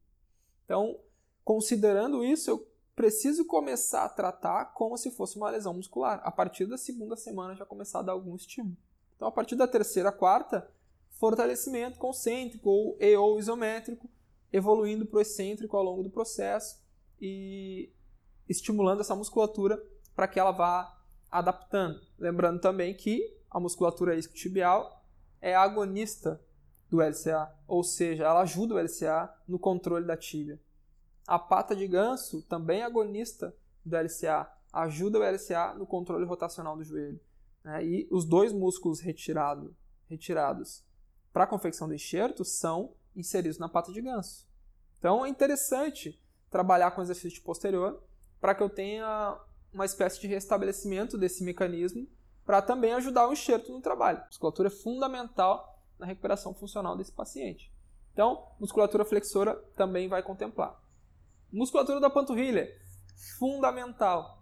Então, 0.64 0.98
considerando 1.44 2.24
isso, 2.24 2.52
eu 2.52 2.68
preciso 2.96 3.44
começar 3.44 4.06
a 4.06 4.10
tratar 4.10 4.66
como 4.74 4.96
se 4.96 5.12
fosse 5.12 5.36
uma 5.36 5.50
lesão 5.50 5.74
muscular. 5.74 6.22
A 6.24 6.32
partir 6.32 6.68
da 6.68 6.78
segunda 6.78 7.18
semana 7.18 7.56
já 7.56 7.66
começar 7.66 8.00
a 8.00 8.04
dar 8.04 8.12
algum 8.14 8.36
estímulo. 8.36 8.78
Então, 9.16 9.28
a 9.28 9.32
partir 9.32 9.56
da 9.56 9.68
terceira, 9.68 10.12
quarta, 10.12 10.72
fortalecimento 11.10 11.98
concêntrico 11.98 12.70
ou 12.70 12.98
e 13.00 13.18
ou 13.18 13.40
isométrico, 13.40 14.08
evoluindo 14.54 15.06
para 15.06 15.18
o 15.18 15.22
excêntrico 15.22 15.76
ao 15.76 15.84
longo 15.84 16.04
do 16.04 16.10
processo 16.10 16.85
e 17.20 17.92
estimulando 18.48 19.02
essa 19.02 19.16
musculatura 19.16 19.82
para 20.16 20.28
que 20.28 20.40
ela 20.40 20.52
vá 20.52 20.96
adaptando. 21.32 22.00
Lembrando 22.18 22.62
também 22.62 22.94
que 22.94 23.36
a 23.50 23.60
musculatura 23.60 24.16
isquiotibial 24.16 25.04
é 25.42 25.56
agonista 25.56 26.42
do 26.90 27.02
LCA, 27.02 27.52
ou 27.68 27.84
seja, 27.84 28.26
ela 28.26 28.42
ajuda 28.42 28.76
o 28.76 28.80
LCA 28.80 29.34
no 29.48 29.60
controle 29.60 30.06
da 30.06 30.16
tíbia. 30.16 30.60
A 31.28 31.40
pata 31.40 31.76
de 31.76 31.88
ganso 31.88 32.42
também 32.44 32.82
é 32.82 32.84
agonista 32.84 33.56
do 33.84 33.98
LCA, 33.98 34.50
ajuda 34.72 35.20
o 35.20 35.24
LCA 35.24 35.74
no 35.74 35.86
controle 35.86 36.26
rotacional 36.26 36.78
do 36.78 36.84
joelho. 36.84 37.20
Né? 37.64 37.86
E 37.86 38.08
os 38.12 38.26
dois 38.26 38.54
músculos 38.54 39.00
retirado, 39.00 39.76
retirados 40.08 40.84
para 41.34 41.44
a 41.44 41.48
confecção 41.48 41.88
do 41.88 41.94
enxerto 41.94 42.46
são 42.46 42.94
inseridos 43.16 43.58
na 43.58 43.68
pata 43.68 43.92
de 43.92 44.02
ganso. 44.02 44.48
Então 45.00 45.26
é 45.26 45.30
interessante 45.30 46.20
trabalhar 46.56 46.92
com 46.92 47.02
exercício 47.02 47.44
posterior 47.44 48.02
para 48.40 48.56
que 48.56 48.64
eu 48.64 48.70
tenha 48.70 49.38
uma 49.74 49.84
espécie 49.84 50.22
de 50.22 50.28
restabelecimento 50.28 51.18
desse 51.18 51.44
mecanismo 51.44 52.08
para 52.46 52.62
também 52.62 52.94
ajudar 52.94 53.28
o 53.28 53.34
enxerto 53.34 53.74
no 53.74 53.82
trabalho. 53.82 54.20
A 54.20 54.26
musculatura 54.28 54.70
é 54.70 54.72
fundamental 54.72 55.78
na 56.00 56.06
recuperação 56.06 56.54
funcional 56.54 56.96
desse 56.96 57.12
paciente. 57.12 57.70
Então, 58.14 58.48
musculatura 58.58 59.04
flexora 59.04 59.56
também 59.76 60.08
vai 60.08 60.24
contemplar. 60.24 60.82
Musculatura 61.52 62.00
da 62.00 62.10
panturrilha, 62.10 62.74
fundamental. 63.38 64.42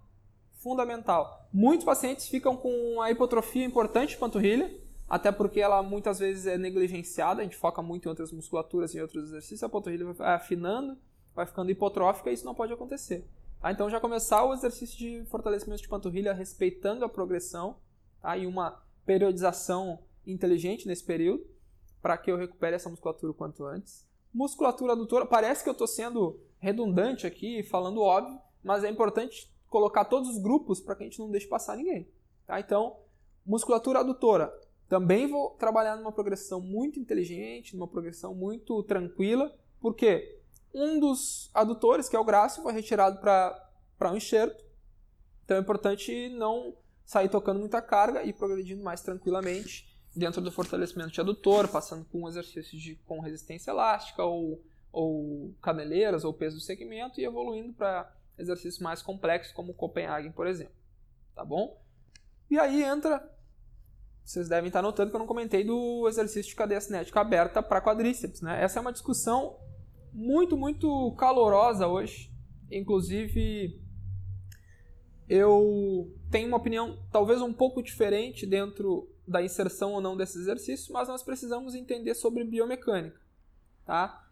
Fundamental. 0.60 1.50
Muitos 1.51 1.84
pacientes 1.84 2.27
ficam 2.27 2.55
com 2.55 3.01
a 3.01 3.10
hipotrofia 3.10 3.65
importante 3.65 4.12
de 4.12 4.17
panturrilha, 4.17 4.72
até 5.10 5.32
porque 5.32 5.60
ela 5.60 5.82
muitas 5.82 6.20
vezes 6.20 6.46
é 6.46 6.60
negligenciada, 6.60 7.41
a 7.41 7.43
gente 7.43 7.58
foca 7.58 7.82
muito 7.82 8.05
em 8.05 8.10
outras 8.10 8.32
musculaturas 8.32 8.93
e 8.93 9.00
em 9.00 9.01
outros 9.01 9.29
exercícios, 9.29 9.63
a 9.63 9.70
panturrilha 9.70 10.13
vai 10.13 10.36
afinando, 10.36 10.96
vai 11.35 11.45
ficando 11.45 11.71
hipotrófica 11.71 12.29
e 12.29 12.33
isso 12.33 12.45
não 12.45 12.55
pode 12.55 12.73
acontecer. 12.73 13.27
Tá? 13.59 13.71
Então 13.71 13.89
já 13.89 13.99
começar 13.99 14.43
o 14.43 14.53
exercício 14.53 14.97
de 14.97 15.25
fortalecimento 15.25 15.81
de 15.81 15.87
panturrilha 15.87 16.33
respeitando 16.33 17.05
a 17.05 17.09
progressão 17.09 17.77
tá? 18.21 18.37
e 18.37 18.45
uma 18.45 18.81
periodização 19.05 19.99
inteligente 20.25 20.87
nesse 20.87 21.03
período 21.03 21.45
para 22.01 22.17
que 22.17 22.29
eu 22.29 22.37
recupere 22.37 22.75
essa 22.75 22.89
musculatura 22.89 23.31
o 23.31 23.35
quanto 23.35 23.65
antes. 23.65 24.05
Musculatura 24.33 24.93
adutora, 24.93 25.25
parece 25.25 25.63
que 25.63 25.69
eu 25.69 25.73
estou 25.73 25.87
sendo 25.87 26.39
redundante 26.59 27.25
aqui, 27.25 27.63
falando 27.63 28.01
óbvio, 28.01 28.39
mas 28.63 28.83
é 28.83 28.89
importante 28.89 29.53
colocar 29.69 30.05
todos 30.05 30.29
os 30.29 30.37
grupos 30.37 30.79
para 30.79 30.95
que 30.95 31.03
a 31.03 31.05
gente 31.05 31.19
não 31.19 31.31
deixe 31.31 31.47
passar 31.47 31.77
ninguém. 31.77 32.07
Tá? 32.45 32.59
Então, 32.59 32.97
musculatura 33.45 33.99
adutora. 33.99 34.53
Também 34.89 35.27
vou 35.27 35.51
trabalhar 35.51 35.95
numa 35.95 36.11
progressão 36.11 36.59
muito 36.59 36.99
inteligente, 36.99 37.75
numa 37.75 37.87
progressão 37.87 38.35
muito 38.35 38.83
tranquila, 38.83 39.53
porque 39.79 40.42
um 40.74 41.00
dos 41.00 41.50
adutores, 41.53 42.10
que 42.10 42.15
é 42.15 42.20
o 42.20 42.25
grácil, 42.25 42.63
foi 42.63 42.74
retirado 42.74 43.20
para 43.20 44.12
um 44.12 44.18
enxerto. 44.18 44.63
Então 45.46 45.58
é 45.58 45.60
importante 45.60 46.30
não 46.30 46.75
sair 47.06 47.30
tocando 47.30 47.60
muita 47.60 47.82
carga 47.82 48.24
e 48.24 48.34
progredindo 48.34 48.84
mais 48.84 49.01
tranquilamente 49.01 49.94
dentro 50.15 50.42
do 50.42 50.51
fortalecimento 50.51 51.12
de 51.12 51.22
adutor, 51.22 51.68
passando 51.68 52.06
com 52.06 52.27
exercícios 52.27 52.82
de, 52.82 52.96
com 53.06 53.20
resistência 53.20 53.72
elástica 53.72 54.24
ou, 54.24 54.62
ou 54.92 55.53
caneleiras 55.62 56.24
ou 56.24 56.34
peso 56.34 56.58
do 56.58 56.62
segmento 56.62 57.20
e 57.20 57.25
evoluindo 57.25 57.74
para 57.74 58.12
exercícios 58.38 58.80
mais 58.80 59.01
complexos 59.01 59.53
como 59.53 59.72
o 59.72 59.75
Copenhagen, 59.75 60.32
por 60.32 60.48
exemplo. 60.48 60.74
Tá 61.36 61.44
bom? 61.44 61.82
E 62.50 62.60
aí 62.60 62.84
entra, 62.84 63.27
vocês 64.24 64.48
devem 64.48 64.68
estar 64.68 64.82
notando 64.82 65.10
que 65.10 65.15
eu 65.15 65.20
não 65.20 65.27
comentei 65.27 65.63
do 65.63 66.08
exercício 66.08 66.50
de 66.50 66.56
cadeia 66.56 66.80
cinética 66.80 67.20
aberta 67.20 67.63
para 67.63 67.82
quadríceps. 67.82 68.42
Né? 68.42 68.63
Essa 68.63 68.80
é 68.80 68.82
uma 68.82 68.94
discussão 68.94 69.58
muito, 70.13 70.55
muito 70.55 71.12
calorosa 71.17 71.88
hoje. 71.88 72.32
Inclusive, 72.72 73.82
eu 75.27 76.12
tenho 76.29 76.48
uma 76.48 76.58
opinião 76.58 77.00
talvez 77.12 77.41
um 77.41 77.53
pouco 77.53 77.82
diferente 77.82 78.46
dentro 78.46 79.10
da 79.27 79.41
inserção 79.41 79.93
ou 79.93 80.01
não 80.01 80.17
desse 80.17 80.38
exercício, 80.38 80.93
mas 80.93 81.08
nós 81.08 81.24
precisamos 81.24 81.75
entender 81.75 82.13
sobre 82.13 82.43
biomecânica, 82.43 83.20
tá? 83.86 84.27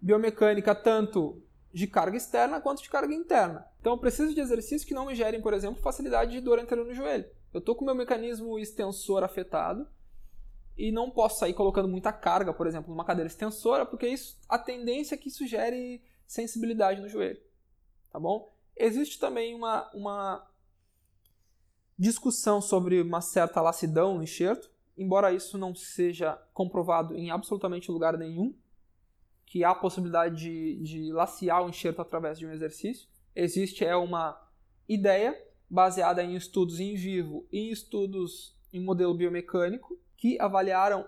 Biomecânica 0.00 0.74
tanto 0.74 1.42
de 1.72 1.86
carga 1.86 2.16
externa 2.16 2.60
quanto 2.60 2.82
de 2.82 2.88
carga 2.88 3.12
interna. 3.12 3.66
Então 3.80 3.92
eu 3.92 3.98
preciso 3.98 4.34
de 4.34 4.40
exercícios 4.40 4.84
que 4.84 4.94
não 4.94 5.06
me 5.06 5.14
gerem, 5.14 5.42
por 5.42 5.52
exemplo, 5.52 5.82
facilidade 5.82 6.32
de 6.32 6.40
dor 6.40 6.58
anterior 6.58 6.86
no 6.86 6.94
joelho. 6.94 7.26
Eu 7.52 7.58
estou 7.58 7.74
com 7.74 7.82
o 7.82 7.86
meu 7.86 7.94
mecanismo 7.94 8.58
extensor 8.58 9.24
afetado 9.24 9.86
e 10.76 10.92
não 10.92 11.10
posso 11.10 11.38
sair 11.38 11.54
colocando 11.54 11.88
muita 11.88 12.12
carga, 12.12 12.52
por 12.52 12.66
exemplo, 12.66 12.90
numa 12.90 13.04
cadeira 13.04 13.28
extensora, 13.28 13.86
porque 13.86 14.06
isso, 14.06 14.38
a 14.48 14.58
tendência 14.58 15.14
é 15.14 15.18
que 15.18 15.28
isso 15.28 15.46
gere 15.46 16.02
sensibilidade 16.26 17.00
no 17.00 17.08
joelho, 17.08 17.40
tá 18.10 18.20
bom? 18.20 18.52
Existe 18.76 19.18
também 19.18 19.54
uma, 19.54 19.90
uma 19.94 20.46
discussão 21.98 22.60
sobre 22.60 23.00
uma 23.00 23.22
certa 23.22 23.62
lacidão 23.62 24.16
no 24.16 24.22
enxerto, 24.22 24.70
embora 24.98 25.32
isso 25.32 25.56
não 25.56 25.74
seja 25.74 26.34
comprovado 26.52 27.14
em 27.16 27.30
absolutamente 27.30 27.90
lugar 27.90 28.18
nenhum, 28.18 28.54
que 29.46 29.64
há 29.64 29.74
possibilidade 29.74 30.36
de, 30.36 30.82
de 30.82 31.12
laciar 31.12 31.64
o 31.64 31.68
enxerto 31.68 32.02
através 32.02 32.38
de 32.38 32.46
um 32.46 32.52
exercício. 32.52 33.08
Existe 33.34 33.84
é 33.84 33.96
uma 33.96 34.38
ideia 34.88 35.40
baseada 35.70 36.22
em 36.22 36.34
estudos 36.34 36.80
em 36.80 36.94
vivo 36.94 37.46
e 37.50 37.60
em 37.60 37.70
estudos 37.70 38.54
em 38.72 38.80
modelo 38.80 39.14
biomecânico 39.14 39.98
que 40.16 40.40
avaliaram 40.40 41.06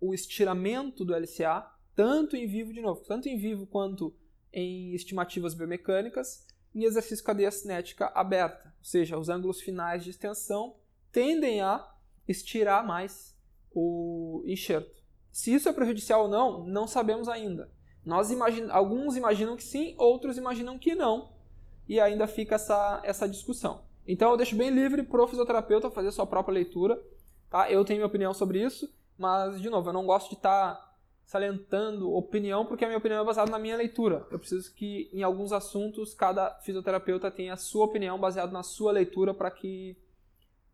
o 0.00 0.14
estiramento 0.14 1.04
do 1.04 1.14
LCA 1.14 1.70
tanto 1.94 2.36
em 2.36 2.46
vivo 2.46 2.72
de 2.72 2.80
novo, 2.80 3.02
tanto 3.02 3.28
em 3.28 3.36
vivo 3.36 3.66
quanto 3.66 4.14
em 4.52 4.94
estimativas 4.94 5.54
biomecânicas 5.54 6.46
em 6.74 6.84
exercício 6.84 7.24
cadeia 7.24 7.50
cinética 7.50 8.06
aberta, 8.14 8.72
ou 8.78 8.84
seja, 8.84 9.18
os 9.18 9.28
ângulos 9.28 9.60
finais 9.60 10.04
de 10.04 10.10
extensão 10.10 10.76
tendem 11.10 11.60
a 11.60 11.92
estirar 12.26 12.86
mais 12.86 13.36
o 13.72 14.42
enxerto. 14.46 15.02
Se 15.32 15.52
isso 15.52 15.68
é 15.68 15.72
prejudicial 15.72 16.22
ou 16.22 16.28
não, 16.28 16.64
não 16.64 16.86
sabemos 16.86 17.28
ainda. 17.28 17.70
Nós 18.04 18.30
imagin... 18.30 18.68
Alguns 18.70 19.16
imaginam 19.16 19.56
que 19.56 19.64
sim, 19.64 19.94
outros 19.98 20.36
imaginam 20.36 20.78
que 20.78 20.94
não, 20.94 21.32
e 21.88 21.98
ainda 21.98 22.26
fica 22.26 22.54
essa, 22.54 23.00
essa 23.04 23.28
discussão. 23.28 23.84
Então 24.06 24.30
eu 24.30 24.36
deixo 24.36 24.56
bem 24.56 24.70
livre 24.70 25.02
para 25.02 25.22
o 25.22 25.26
fisioterapeuta 25.26 25.90
fazer 25.90 26.12
sua 26.12 26.26
própria 26.26 26.54
leitura. 26.54 27.00
Tá? 27.50 27.70
Eu 27.70 27.84
tenho 27.84 27.98
minha 27.98 28.06
opinião 28.06 28.34
sobre 28.34 28.62
isso, 28.62 28.92
mas, 29.16 29.60
de 29.60 29.70
novo, 29.70 29.88
eu 29.88 29.92
não 29.92 30.06
gosto 30.06 30.30
de 30.30 30.36
estar 30.36 30.74
tá 30.74 30.94
salientando 31.24 32.12
opinião, 32.12 32.64
porque 32.64 32.84
a 32.84 32.88
minha 32.88 32.98
opinião 32.98 33.22
é 33.22 33.24
baseada 33.24 33.50
na 33.50 33.58
minha 33.58 33.76
leitura. 33.76 34.26
Eu 34.30 34.38
preciso 34.38 34.72
que, 34.74 35.10
em 35.12 35.22
alguns 35.22 35.52
assuntos, 35.52 36.14
cada 36.14 36.54
fisioterapeuta 36.60 37.30
tenha 37.30 37.52
a 37.52 37.56
sua 37.56 37.84
opinião 37.84 38.18
baseada 38.18 38.52
na 38.52 38.62
sua 38.62 38.92
leitura 38.92 39.34
para 39.34 39.50
que 39.50 39.96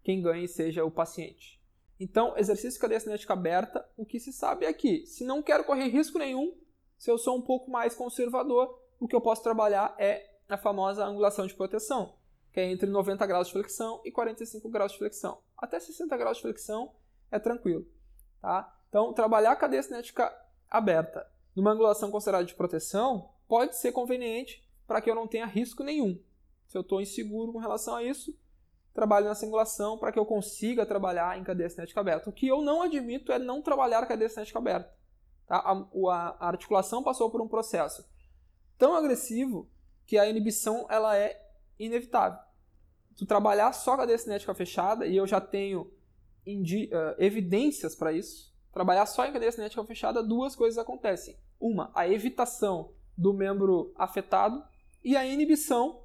quem 0.03 0.23
ganhe 0.23 0.47
seja 0.47 0.85
o 0.85 0.91
paciente. 0.91 1.61
Então, 1.99 2.37
exercício 2.37 2.73
de 2.73 2.79
cadeia 2.79 3.01
cinética 3.01 3.33
aberta, 3.33 3.85
o 3.97 4.05
que 4.05 4.21
se 4.21 4.33
sabe 4.33 4.67
é 4.67 4.73
que, 4.73 5.07
se 5.07 5.25
não 5.25 5.43
quero 5.43 5.65
correr 5.65 5.89
risco 5.89 6.19
nenhum, 6.19 6.55
se 6.97 7.11
eu 7.11 7.19
sou 7.19 7.37
um 7.37 7.43
pouco 7.43 7.71
mais 7.71 7.95
conservador, 7.95 8.81
o 9.01 9.09
que 9.09 9.17
eu 9.17 9.21
posso 9.21 9.43
trabalhar 9.43 9.95
é 9.99 10.31
a 10.49 10.57
famosa 10.57 11.05
angulação 11.05 11.47
de 11.47 11.55
proteção, 11.55 12.15
que 12.53 12.61
é 12.61 12.71
entre 12.71 12.89
90 12.89 13.27
graus 13.27 13.49
de 13.49 13.55
flexão 13.55 14.01
e 14.05 14.11
45 14.11 14.69
graus 14.69 14.93
de 14.93 14.99
flexão. 14.99 15.39
Até 15.57 15.79
60 15.81 16.17
graus 16.17 16.37
de 16.37 16.43
flexão 16.43 16.93
é 17.31 17.39
tranquilo. 17.39 17.87
Tá? 18.41 18.77
Então, 18.89 19.13
trabalhar 19.13 19.53
a 19.53 19.57
cadeia 19.57 19.83
cinética 19.83 20.33
aberta 20.71 21.27
numa 21.55 21.71
angulação 21.71 22.11
considerada 22.11 22.45
de 22.45 22.55
proteção 22.55 23.31
pode 23.47 23.77
ser 23.77 23.93
conveniente 23.93 24.69
para 24.87 25.01
que 25.01 25.11
eu 25.11 25.15
não 25.15 25.27
tenha 25.27 25.47
risco 25.47 25.83
nenhum. 25.83 26.21
Se 26.67 26.77
eu 26.77 26.83
estou 26.83 27.01
inseguro 27.01 27.53
com 27.53 27.59
relação 27.59 27.95
a 27.95 28.03
isso, 28.03 28.37
trabalho 28.93 29.29
nessa 29.29 29.47
angulação 29.47 29.99
para 29.99 30.13
que 30.13 30.19
eu 30.19 30.27
consiga 30.27 30.87
trabalhar 30.87 31.39
em 31.39 31.45
cadeia 31.45 31.69
cinética 31.69 32.01
aberta. 32.01 32.31
O 32.31 32.33
que 32.33 32.47
eu 32.47 32.63
não 32.63 32.83
admito 32.83 33.33
é 33.33 33.39
não 33.39 33.63
trabalhar 33.63 34.01
a 34.01 34.07
cadeia 34.07 34.29
cinética 34.29 34.59
aberta. 34.59 34.93
Tá? 35.47 35.57
A, 35.57 35.73
a, 36.13 36.49
articulação 36.49 37.03
passou 37.03 37.31
por 37.31 37.41
um 37.41 37.49
processo 37.49 38.05
tão 38.79 38.95
agressivo 38.95 39.71
que 40.07 40.19
a 40.19 40.29
inibição 40.29 40.87
ela 40.89 41.17
é 41.17 41.41
inevitável. 41.79 42.39
Tu 43.17 43.27
trabalhar 43.27 43.73
só 43.73 43.95
a 43.95 43.99
cadeia 43.99 44.19
cinética 44.19 44.55
fechada, 44.55 45.07
e 45.07 45.17
eu 45.17 45.27
já 45.27 45.41
tenho 45.41 45.83
uh, 45.83 47.15
evidências 47.19 47.95
para 47.95 48.13
isso, 48.13 48.53
trabalhar 48.73 49.07
só 49.07 49.25
em 49.27 49.33
cadeia 49.33 49.53
cinética 49.53 49.85
fechada, 49.85 50.23
duas 50.23 50.57
coisas 50.57 50.79
acontecem. 50.79 51.37
Uma, 51.61 51.91
a 51.95 52.09
evitação 52.09 52.93
do 53.17 53.33
membro 53.33 53.93
afetado 53.97 54.63
e 55.03 55.17
a 55.17 55.25
inibição 55.25 56.03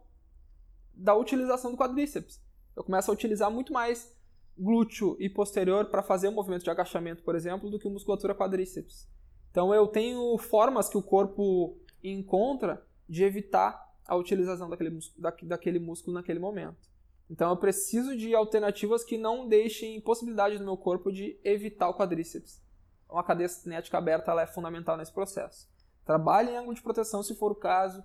da 0.94 1.16
utilização 1.16 1.72
do 1.72 1.78
quadríceps. 1.78 2.42
Eu 2.76 2.84
começo 2.84 3.10
a 3.10 3.14
utilizar 3.14 3.50
muito 3.50 3.74
mais 3.74 4.16
glúteo 4.58 5.16
e 5.20 5.30
posterior 5.30 5.86
para 5.86 6.04
fazer 6.04 6.28
o 6.28 6.32
um 6.32 6.36
movimento 6.36 6.64
de 6.64 6.70
agachamento, 6.70 7.24
por 7.24 7.34
exemplo, 7.34 7.70
do 7.70 7.80
que 7.80 7.90
musculatura 7.90 8.36
quadríceps. 8.36 9.08
Então 9.50 9.74
eu 9.74 9.88
tenho 9.88 10.38
formas 10.38 10.90
que 10.90 10.98
o 10.98 11.02
corpo 11.02 11.78
encontra 12.04 12.86
de 13.08 13.24
evitar 13.24 13.90
a 14.06 14.16
utilização 14.16 14.70
daquele, 14.70 15.00
daquele 15.44 15.80
músculo 15.80 16.14
naquele 16.14 16.40
momento. 16.40 16.89
Então 17.30 17.52
eu 17.52 17.58
preciso 17.58 18.18
de 18.18 18.34
alternativas 18.34 19.04
que 19.04 19.18
não 19.18 19.48
deixem 19.48 20.02
possibilidade 20.02 20.58
no 20.58 20.66
meu 20.66 20.78
corpo 20.78 21.12
de 21.12 21.40
evitar 21.44 21.88
o 21.88 21.94
quadríceps. 21.94 22.60
Uma 23.08 23.24
cadeia 23.24 23.48
cinética 23.48 23.98
aberta 23.98 24.32
é 24.42 24.48
fundamental 24.48 24.98
nesse 24.98 25.14
processo. 25.14 25.70
Trabalhem 26.04 26.56
em 26.56 26.58
ângulo 26.58 26.74
de 26.74 26.82
proteção 26.82 27.22
se 27.22 27.36
for 27.36 27.52
o 27.52 27.56
caso. 27.56 28.04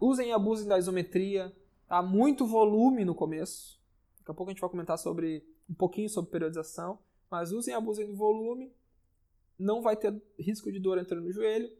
Usem 0.00 0.30
e 0.30 0.32
abusem 0.32 0.66
da 0.66 0.76
isometria. 0.76 1.54
Há 1.88 2.02
muito 2.02 2.46
volume 2.46 3.04
no 3.04 3.14
começo. 3.14 3.80
Daqui 4.18 4.32
a 4.32 4.34
pouco 4.34 4.50
a 4.50 4.52
gente 4.52 4.60
vai 4.60 4.70
comentar 4.70 4.98
sobre 4.98 5.46
um 5.70 5.74
pouquinho 5.74 6.08
sobre 6.08 6.30
periodização. 6.32 6.98
Mas 7.30 7.52
usem 7.52 7.74
e 7.74 7.76
abusem 7.76 8.06
do 8.06 8.16
volume. 8.16 8.72
Não 9.56 9.82
vai 9.82 9.96
ter 9.96 10.20
risco 10.38 10.70
de 10.70 10.80
dor 10.80 10.98
entrando 10.98 11.24
no 11.24 11.32
joelho. 11.32 11.70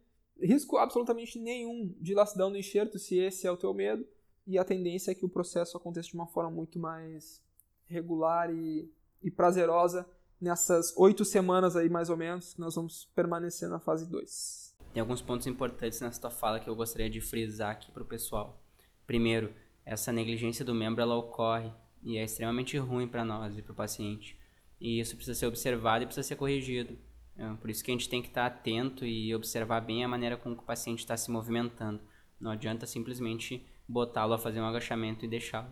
Risco 0.41 0.77
absolutamente 0.77 1.41
nenhum 1.41 1.93
de 2.01 2.15
lacidão 2.15 2.51
no 2.51 2.57
enxerto, 2.57 2.99
se 2.99 3.19
esse 3.19 3.47
é 3.47 3.51
o 3.51 3.57
teu 3.57 3.73
medo 3.75 4.07
e 4.47 4.59
a 4.59 4.65
tendência 4.65 5.11
é 5.11 5.15
que 5.15 5.25
o 5.25 5.29
processo 5.29 5.77
aconteça 5.77 6.09
de 6.09 6.15
uma 6.15 6.27
forma 6.27 6.51
muito 6.51 6.79
mais 6.79 7.43
regular 7.87 8.51
e, 8.51 8.91
e 9.23 9.31
prazerosa 9.31 10.09
nessas 10.41 10.95
oito 10.97 11.25
semanas 11.25 11.77
aí, 11.77 11.89
mais 11.89 12.11
ou 12.11 12.17
menos, 12.17 12.55
que 12.55 12.61
nós 12.61 12.75
vamos 12.75 13.11
permanecer 13.15 13.69
na 13.69 13.81
fase 13.81 14.09
2. 14.09 14.75
Tem 14.93 15.01
alguns 15.01 15.21
pontos 15.21 15.47
importantes 15.47 16.01
nessa 16.01 16.21
tua 16.21 16.31
fala 16.31 16.61
que 16.61 16.69
eu 16.69 16.77
gostaria 16.77 17.11
de 17.11 17.21
frisar 17.21 17.73
aqui 17.73 17.91
para 17.91 18.03
o 18.03 18.07
pessoal. 18.07 18.63
Primeiro, 19.07 19.53
essa 19.85 20.13
negligência 20.13 20.65
do 20.65 20.75
membro 20.75 21.03
ela 21.03 21.17
ocorre 21.17 21.73
e 22.03 22.17
é 22.17 22.25
extremamente 22.25 22.77
ruim 22.79 23.09
para 23.09 23.25
nós 23.25 23.57
e 23.59 23.63
para 23.63 23.73
o 23.73 23.77
paciente. 23.77 24.39
E 24.81 25.01
isso 25.01 25.17
precisa 25.17 25.39
ser 25.39 25.47
observado 25.47 26.05
e 26.05 26.07
precisa 26.07 26.27
ser 26.27 26.37
corrigido. 26.37 26.97
É, 27.37 27.53
por 27.55 27.69
isso 27.69 27.85
que 27.85 27.91
a 27.91 27.95
gente 27.95 28.09
tem 28.09 28.23
que 28.23 28.29
estar 28.29 28.47
atento 28.47 29.05
e 29.05 29.35
observar 29.35 29.81
bem 29.81 30.05
a 30.05 30.09
maneira 30.09 30.37
como 30.37 30.55
o 30.55 30.63
paciente 30.63 31.01
está 31.01 31.17
se 31.17 31.31
movimentando. 31.31 32.01
Não 32.41 32.51
adianta 32.51 32.87
simplesmente 32.87 33.67
botá-lo 33.89 34.35
a 34.35 34.39
fazer 34.39 34.61
um 34.61 34.67
agachamento 34.67 35.25
e 35.25 35.29
deixá-lo. 35.29 35.71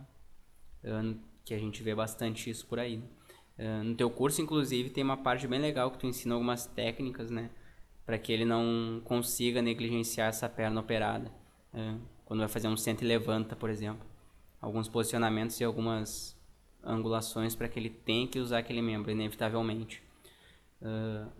Que 1.45 1.55
a 1.55 1.59
gente 1.59 1.83
vê 1.83 1.95
bastante 1.95 2.49
isso 2.49 2.67
por 2.67 2.79
aí. 2.79 3.03
No 3.85 3.95
teu 3.95 4.11
curso, 4.11 4.43
inclusive, 4.43 4.91
tem 4.91 5.05
uma 5.05 5.17
parte 5.17 5.47
bem 5.47 5.61
legal 5.61 5.91
que 5.91 5.99
tu 5.99 6.07
ensina 6.07 6.35
algumas 6.35 6.67
técnicas, 6.67 7.31
né? 7.31 7.51
Para 8.05 8.19
que 8.19 8.33
ele 8.33 8.45
não 8.45 9.01
consiga 9.05 9.63
negligenciar 9.63 10.29
essa 10.29 10.49
perna 10.49 10.81
operada. 10.81 11.31
Quando 12.25 12.41
vai 12.41 12.49
fazer 12.49 12.69
um 12.69 12.77
senta 12.77 13.05
e 13.05 13.07
levanta, 13.07 13.55
por 13.55 13.71
exemplo. 13.71 14.07
Alguns 14.61 14.89
posicionamentos 14.89 15.61
e 15.61 15.65
algumas 15.65 16.37
angulações 16.83 17.55
para 17.55 17.69
que 17.69 17.79
ele 17.79 17.91
tenha 17.91 18.27
que 18.27 18.39
usar 18.39 18.59
aquele 18.59 18.83
membro, 18.83 19.11
inevitavelmente. 19.11 20.03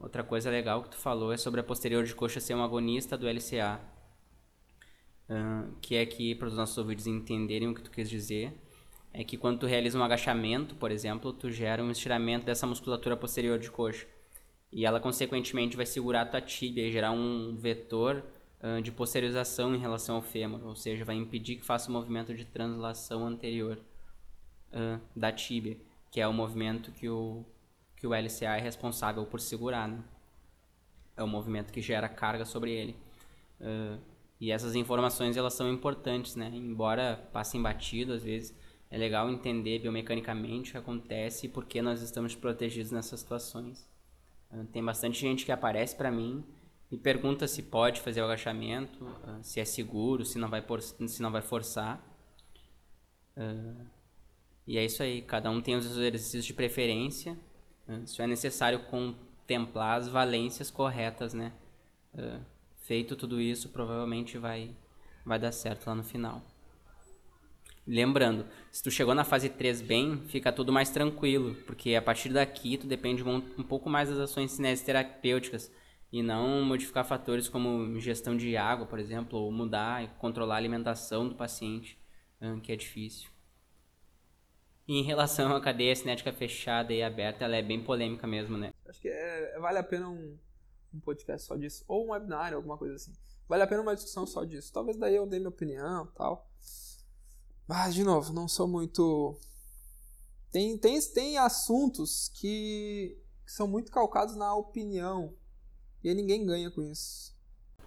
Outra 0.01 0.23
coisa 0.23 0.51
legal 0.51 0.83
que 0.83 0.91
tu 0.91 0.97
falou 0.97 1.33
é 1.33 1.37
sobre 1.37 1.61
a 1.61 1.65
posterior 1.65 2.05
de 2.05 2.15
coxa 2.15 2.41
ser 2.41 2.55
um 2.55 2.63
agonista 2.63 3.17
do 3.17 3.27
LCA. 3.27 3.81
Uh, 5.35 5.75
que 5.81 5.97
é 5.97 6.07
que, 6.07 6.35
para 6.35 6.47
os 6.47 6.55
nossos 6.55 6.77
ouvidos 6.79 7.07
entenderem 7.07 7.69
o 7.69 7.75
que 7.75 7.83
tu 7.83 7.91
quis 7.91 8.09
dizer, 8.09 8.53
é 9.13 9.25
que 9.25 9.37
quando 9.37 9.59
tu 9.59 9.67
realiza 9.67 9.99
um 9.99 10.05
agachamento, 10.05 10.75
por 10.77 10.91
exemplo, 10.93 11.33
tu 11.33 11.51
gera 11.51 11.83
um 11.83 11.91
estiramento 11.91 12.47
dessa 12.47 12.67
musculatura 12.67 13.17
posterior 13.17 13.59
de 13.59 13.71
coxa. 13.71 14.07
E 14.71 14.85
ela, 14.85 15.01
consequentemente, 15.01 15.77
vai 15.77 15.87
segurar 15.87 16.23
a 16.23 16.27
tua 16.27 16.41
tíbia 16.41 16.87
e 16.87 16.93
gerar 16.93 17.11
um 17.13 17.55
vetor 17.57 18.25
uh, 18.63 18.81
de 18.83 18.93
posteriorização 18.93 19.75
em 19.75 19.79
relação 19.79 20.17
ao 20.17 20.23
fêmur, 20.23 20.65
ou 20.65 20.77
seja, 20.77 21.05
vai 21.05 21.17
impedir 21.17 21.57
que 21.57 21.65
faça 21.65 21.89
o 21.89 21.93
movimento 21.93 22.35
de 22.35 22.45
translação 22.45 23.27
anterior 23.27 23.79
da 25.15 25.31
tíbia, 25.31 25.77
que 26.11 26.21
é 26.21 26.27
o 26.27 26.33
movimento 26.33 26.91
que 26.91 27.09
o 27.09 27.45
que 28.05 28.09
o 28.09 28.13
LCA 28.13 28.59
é 28.59 28.61
responsável 28.61 29.25
por 29.25 29.41
segurar, 29.41 29.89
né? 29.89 29.99
É 31.17 31.23
o 31.23 31.27
movimento 31.27 31.73
que 31.73 31.81
gera 31.81 32.07
carga 32.07 32.45
sobre 32.45 32.71
ele. 32.71 32.97
Uh, 33.61 33.99
e 34.41 34.51
essas 34.51 34.75
informações 34.75 35.37
elas 35.37 35.55
são 35.55 35.73
importantes, 35.73 36.37
né? 36.37 36.51
Embora 36.53 37.29
passem 37.33 37.61
batido 37.61 38.13
às 38.13 38.23
vezes, 38.23 38.55
é 38.91 38.99
legal 38.99 39.31
entender 39.31 39.81
biomecanicamente 39.81 40.71
o 40.71 40.73
que 40.73 40.79
acontece 40.79 41.47
e 41.47 41.49
por 41.49 41.65
que 41.65 41.81
nós 41.81 42.03
estamos 42.03 42.35
protegidos 42.35 42.91
nessas 42.91 43.21
situações. 43.21 43.89
Uh, 44.51 44.65
tem 44.67 44.85
bastante 44.85 45.19
gente 45.19 45.45
que 45.45 45.53
aparece 45.53 45.97
para 45.97 46.11
mim 46.11 46.45
e 46.91 46.97
pergunta 46.97 47.49
se 47.49 47.63
pode 47.63 48.01
fazer 48.01 48.21
o 48.21 48.25
agachamento, 48.25 49.05
uh, 49.05 49.43
se 49.43 49.61
é 49.61 49.65
seguro, 49.65 50.25
se 50.25 50.39
não 50.39 50.49
vai, 50.49 50.63
por, 50.63 50.81
se 50.83 51.23
não 51.23 51.31
vai 51.31 51.43
forçar. 51.43 52.05
e 54.67 54.79
é 54.79 54.85
isso 54.85 55.03
aí, 55.03 55.23
cada 55.23 55.51
um 55.51 55.61
tem 55.61 55.75
os 55.75 55.87
exercícios 55.87 56.45
de 56.45 56.55
preferência 56.55 57.37
só 58.07 58.23
é 58.23 58.27
necessário 58.27 58.85
contemplar 58.85 59.99
as 59.99 60.09
valências 60.09 60.71
corretas, 60.71 61.35
né? 61.35 61.53
Feito 62.85 63.17
tudo 63.17 63.41
isso, 63.41 63.71
provavelmente 63.71 64.37
vai, 64.37 64.77
vai 65.25 65.39
dar 65.39 65.53
certo 65.53 65.87
lá 65.87 65.95
no 65.95 66.05
final. 66.05 66.43
Lembrando, 67.87 68.47
se 68.71 68.83
tu 68.83 68.91
chegou 68.91 69.15
na 69.15 69.25
fase 69.25 69.49
3 69.49 69.81
bem, 69.81 70.23
fica 70.27 70.53
tudo 70.53 70.71
mais 70.71 70.91
tranquilo, 70.91 71.55
porque 71.67 71.95
a 71.95 72.03
partir 72.03 72.29
daqui 72.29 72.77
tu 72.77 72.87
depende 72.87 73.23
um, 73.23 73.37
um 73.37 73.63
pouco 73.63 73.89
mais 73.89 74.11
das 74.11 74.19
ações 74.19 74.53
cinesterapêuticas 74.53 75.73
e 76.13 76.23
não 76.23 76.63
modificar 76.63 77.07
fatores 77.07 77.49
como 77.49 77.99
gestão 78.01 78.37
de 78.37 78.55
água, 78.55 78.85
por 78.85 78.99
exemplo, 78.99 79.39
ou 79.39 79.51
mudar 79.51 80.05
e 80.05 80.09
controlar 80.19 80.57
a 80.57 80.59
alimentação 80.59 81.27
do 81.27 81.35
paciente, 81.35 81.99
que 82.63 82.71
é 82.71 82.77
difícil. 82.77 83.31
E 84.87 84.99
em 84.99 85.03
relação 85.03 85.57
à 85.57 85.61
cadeia 85.61 85.97
cinética 85.97 86.35
fechada 86.35 86.93
e 86.93 87.03
aberta, 87.03 87.47
ela 87.47 87.57
é 87.57 87.63
bem 87.63 87.83
polêmica 87.83 88.27
mesmo, 88.27 88.59
né? 88.59 88.75
Acho 88.87 89.01
que 89.01 89.09
é, 89.09 89.59
vale 89.59 89.79
a 89.79 89.83
pena 89.83 90.09
um, 90.09 90.39
um 90.95 91.01
podcast 91.01 91.47
só 91.47 91.57
disso, 91.57 91.85
ou 91.89 92.07
um 92.07 92.11
webinário, 92.11 92.57
alguma 92.57 92.79
coisa 92.79 92.95
assim. 92.95 93.13
Vale 93.49 93.63
a 93.63 93.67
pena 93.67 93.83
uma 93.83 93.95
discussão 93.95 94.27
só 94.27 94.45
disso. 94.45 94.73
Talvez 94.73 94.97
daí 94.97 95.15
eu 95.15 95.27
dê 95.27 95.39
minha 95.39 95.49
opinião 95.49 96.07
tal. 96.15 96.49
Mas, 97.67 97.95
de 97.95 98.05
novo, 98.05 98.33
não 98.33 98.47
sou 98.47 98.69
muito. 98.69 99.39
Tem, 100.51 100.79
tem, 100.79 101.01
tem 101.13 101.39
assuntos 101.39 102.29
que, 102.35 103.19
que 103.45 103.53
são 103.53 103.67
muito 103.67 103.91
calcados 103.91 104.37
na 104.37 104.55
opinião. 104.55 105.35
E 106.03 106.09
aí 106.09 106.15
ninguém 106.15 106.45
ganha 106.45 106.71
com 106.71 106.83
isso. 106.83 107.35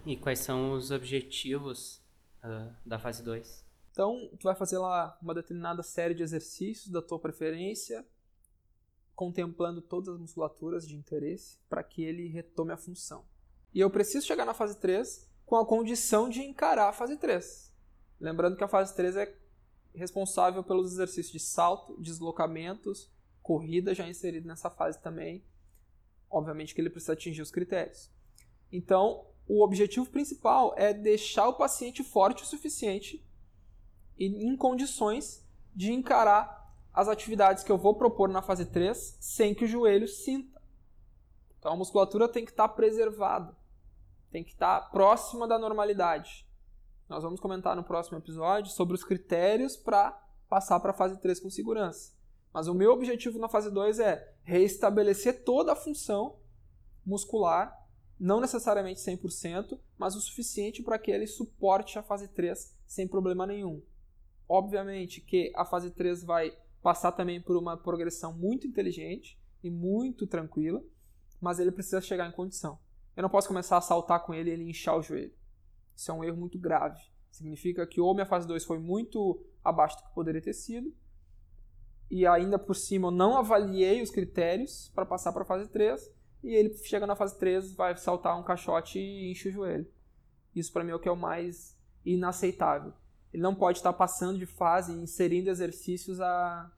E 0.04 0.16
quais 0.16 0.40
são 0.40 0.72
os 0.72 0.90
objetivos 0.90 2.02
uh, 2.44 2.74
da 2.84 2.98
fase 2.98 3.22
2? 3.22 3.64
Então, 3.90 4.30
tu 4.38 4.44
vai 4.44 4.54
fazer 4.54 4.78
lá 4.78 5.18
uma 5.20 5.34
determinada 5.34 5.82
série 5.82 6.14
de 6.14 6.22
exercícios 6.22 6.88
da 6.88 7.02
tua 7.02 7.18
preferência, 7.18 8.06
contemplando 9.18 9.82
todas 9.82 10.14
as 10.14 10.20
musculaturas 10.20 10.86
de 10.86 10.94
interesse 10.94 11.58
para 11.68 11.82
que 11.82 12.04
ele 12.04 12.28
retome 12.28 12.70
a 12.70 12.76
função. 12.76 13.24
E 13.74 13.80
eu 13.80 13.90
preciso 13.90 14.24
chegar 14.24 14.44
na 14.44 14.54
fase 14.54 14.78
3 14.78 15.28
com 15.44 15.56
a 15.56 15.66
condição 15.66 16.28
de 16.28 16.40
encarar 16.40 16.88
a 16.88 16.92
fase 16.92 17.16
3. 17.16 17.74
Lembrando 18.20 18.56
que 18.56 18.62
a 18.62 18.68
fase 18.68 18.94
3 18.94 19.16
é 19.16 19.36
responsável 19.92 20.62
pelos 20.62 20.92
exercícios 20.92 21.32
de 21.32 21.40
salto, 21.40 22.00
deslocamentos, 22.00 23.10
corrida 23.42 23.92
já 23.92 24.06
inserido 24.06 24.46
nessa 24.46 24.70
fase 24.70 25.02
também. 25.02 25.44
Obviamente 26.30 26.72
que 26.72 26.80
ele 26.80 26.88
precisa 26.88 27.14
atingir 27.14 27.42
os 27.42 27.50
critérios. 27.50 28.12
Então, 28.70 29.26
o 29.48 29.64
objetivo 29.64 30.08
principal 30.08 30.74
é 30.76 30.94
deixar 30.94 31.48
o 31.48 31.54
paciente 31.54 32.04
forte 32.04 32.44
o 32.44 32.46
suficiente 32.46 33.26
e 34.16 34.26
em 34.26 34.56
condições 34.56 35.44
de 35.74 35.92
encarar 35.92 36.57
as 36.98 37.06
atividades 37.06 37.62
que 37.62 37.70
eu 37.70 37.78
vou 37.78 37.94
propor 37.94 38.28
na 38.28 38.42
fase 38.42 38.66
3 38.66 39.18
sem 39.20 39.54
que 39.54 39.64
o 39.64 39.68
joelho 39.68 40.08
sinta. 40.08 40.60
Então 41.56 41.72
a 41.72 41.76
musculatura 41.76 42.28
tem 42.28 42.44
que 42.44 42.50
estar 42.50 42.66
preservada, 42.70 43.56
tem 44.32 44.42
que 44.42 44.50
estar 44.50 44.90
próxima 44.90 45.46
da 45.46 45.60
normalidade. 45.60 46.44
Nós 47.08 47.22
vamos 47.22 47.38
comentar 47.38 47.76
no 47.76 47.84
próximo 47.84 48.18
episódio 48.18 48.72
sobre 48.72 48.96
os 48.96 49.04
critérios 49.04 49.76
para 49.76 50.10
passar 50.48 50.80
para 50.80 50.90
a 50.90 50.94
fase 50.94 51.16
3 51.20 51.38
com 51.38 51.48
segurança. 51.48 52.12
Mas 52.52 52.66
o 52.66 52.74
meu 52.74 52.90
objetivo 52.90 53.38
na 53.38 53.48
fase 53.48 53.70
2 53.70 54.00
é 54.00 54.34
reestabelecer 54.42 55.44
toda 55.44 55.74
a 55.74 55.76
função 55.76 56.40
muscular, 57.06 57.80
não 58.18 58.40
necessariamente 58.40 58.98
100%, 58.98 59.78
mas 59.96 60.16
o 60.16 60.20
suficiente 60.20 60.82
para 60.82 60.98
que 60.98 61.12
ele 61.12 61.28
suporte 61.28 61.96
a 61.96 62.02
fase 62.02 62.26
3 62.26 62.76
sem 62.88 63.06
problema 63.06 63.46
nenhum. 63.46 63.80
Obviamente 64.48 65.20
que 65.20 65.52
a 65.54 65.64
fase 65.64 65.92
3 65.92 66.24
vai 66.24 66.58
passar 66.82 67.12
também 67.12 67.40
por 67.40 67.56
uma 67.56 67.76
progressão 67.76 68.32
muito 68.32 68.66
inteligente 68.66 69.38
e 69.62 69.70
muito 69.70 70.26
tranquila, 70.26 70.82
mas 71.40 71.58
ele 71.58 71.72
precisa 71.72 72.00
chegar 72.00 72.28
em 72.28 72.32
condição. 72.32 72.78
Eu 73.16 73.22
não 73.22 73.30
posso 73.30 73.48
começar 73.48 73.76
a 73.76 73.80
saltar 73.80 74.24
com 74.24 74.32
ele 74.32 74.50
e 74.50 74.52
ele 74.52 74.70
inchar 74.70 74.96
o 74.96 75.02
joelho. 75.02 75.34
Isso 75.94 76.10
é 76.10 76.14
um 76.14 76.22
erro 76.22 76.36
muito 76.36 76.58
grave. 76.58 77.00
Significa 77.30 77.86
que 77.86 78.00
ou 78.00 78.14
minha 78.14 78.26
fase 78.26 78.46
2 78.46 78.64
foi 78.64 78.78
muito 78.78 79.44
abaixo 79.62 79.96
do 79.96 80.04
que 80.04 80.14
poderia 80.14 80.40
ter 80.40 80.52
sido, 80.52 80.94
e 82.10 82.26
ainda 82.26 82.58
por 82.58 82.74
cima 82.74 83.08
eu 83.08 83.12
não 83.12 83.36
avaliei 83.36 84.00
os 84.00 84.10
critérios 84.10 84.90
para 84.94 85.04
passar 85.04 85.32
para 85.32 85.42
a 85.42 85.46
fase 85.46 85.68
3, 85.68 86.10
e 86.42 86.54
ele 86.54 86.72
chega 86.78 87.06
na 87.06 87.16
fase 87.16 87.38
3, 87.38 87.74
vai 87.74 87.96
saltar 87.96 88.38
um 88.38 88.44
caixote 88.44 88.98
e 88.98 89.30
enche 89.30 89.48
o 89.48 89.52
joelho. 89.52 89.86
Isso 90.54 90.72
para 90.72 90.84
mim 90.84 90.92
é 90.92 90.94
o 90.94 91.00
que 91.00 91.08
é 91.08 91.12
o 91.12 91.16
mais 91.16 91.76
inaceitável 92.04 92.94
ele 93.32 93.42
não 93.42 93.54
pode 93.54 93.78
estar 93.78 93.92
passando 93.92 94.38
de 94.38 94.46
fase 94.46 94.92
e 94.92 95.02
inserindo 95.02 95.50
exercícios 95.50 96.20
a, 96.20 96.70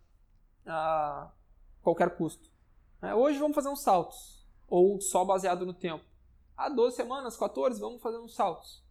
a 0.66 1.30
qualquer 1.82 2.16
custo. 2.16 2.50
É, 3.02 3.14
hoje 3.14 3.38
vamos 3.38 3.54
fazer 3.54 3.68
uns 3.68 3.82
saltos, 3.82 4.46
ou 4.68 5.00
só 5.00 5.24
baseado 5.24 5.64
no 5.64 5.72
tempo. 5.72 6.04
Há 6.56 6.68
12 6.68 6.96
semanas, 6.96 7.36
14, 7.36 7.80
vamos 7.80 8.02
fazer 8.02 8.18
uns 8.18 8.34
saltos. 8.34 8.84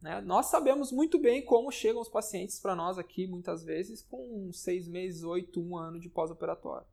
Né? 0.00 0.20
Nós 0.20 0.46
sabemos 0.46 0.92
muito 0.92 1.18
bem 1.18 1.44
como 1.44 1.72
chegam 1.72 2.00
os 2.00 2.08
pacientes 2.08 2.60
para 2.60 2.76
nós 2.76 2.98
aqui, 2.98 3.26
muitas 3.26 3.64
vezes, 3.64 4.02
com 4.02 4.52
6 4.52 4.86
meses, 4.86 5.24
8, 5.24 5.60
1 5.60 5.76
ano 5.76 5.98
de 5.98 6.08
pós-operatório. 6.08 6.86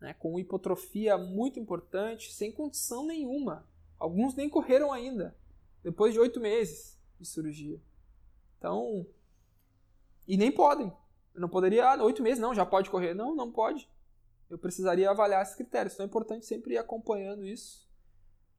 Né? 0.00 0.14
Com 0.14 0.38
hipotrofia 0.38 1.18
muito 1.18 1.58
importante, 1.58 2.32
sem 2.32 2.52
condição 2.52 3.04
nenhuma. 3.04 3.66
Alguns 3.98 4.34
nem 4.34 4.48
correram 4.48 4.92
ainda, 4.92 5.36
depois 5.82 6.12
de 6.12 6.20
8 6.20 6.38
meses 6.40 7.00
de 7.18 7.26
cirurgia. 7.26 7.80
Então, 8.62 9.04
e 10.24 10.36
nem 10.36 10.52
podem. 10.52 10.86
Eu 11.34 11.40
não 11.40 11.48
poderia, 11.48 11.84
ah, 11.84 12.04
oito 12.04 12.22
meses, 12.22 12.38
não, 12.38 12.54
já 12.54 12.64
pode 12.64 12.88
correr. 12.88 13.12
Não, 13.12 13.34
não 13.34 13.50
pode. 13.50 13.90
Eu 14.48 14.56
precisaria 14.56 15.10
avaliar 15.10 15.42
esses 15.42 15.56
critérios. 15.56 15.94
Então 15.94 16.04
é 16.04 16.06
importante 16.06 16.46
sempre 16.46 16.74
ir 16.74 16.78
acompanhando 16.78 17.44
isso 17.44 17.90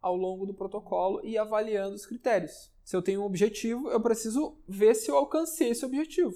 ao 0.02 0.18
longo 0.18 0.46
do 0.46 0.54
protocolo 0.54 1.22
e 1.24 1.38
avaliando 1.38 1.96
os 1.96 2.06
critérios. 2.06 2.70
Se 2.84 2.98
eu 2.98 3.02
tenho 3.02 3.22
um 3.22 3.26
objetivo, 3.26 3.90
eu 3.90 4.02
preciso 4.02 4.58
ver 4.68 4.94
se 4.94 5.10
eu 5.10 5.16
alcancei 5.16 5.70
esse 5.70 5.86
objetivo. 5.86 6.36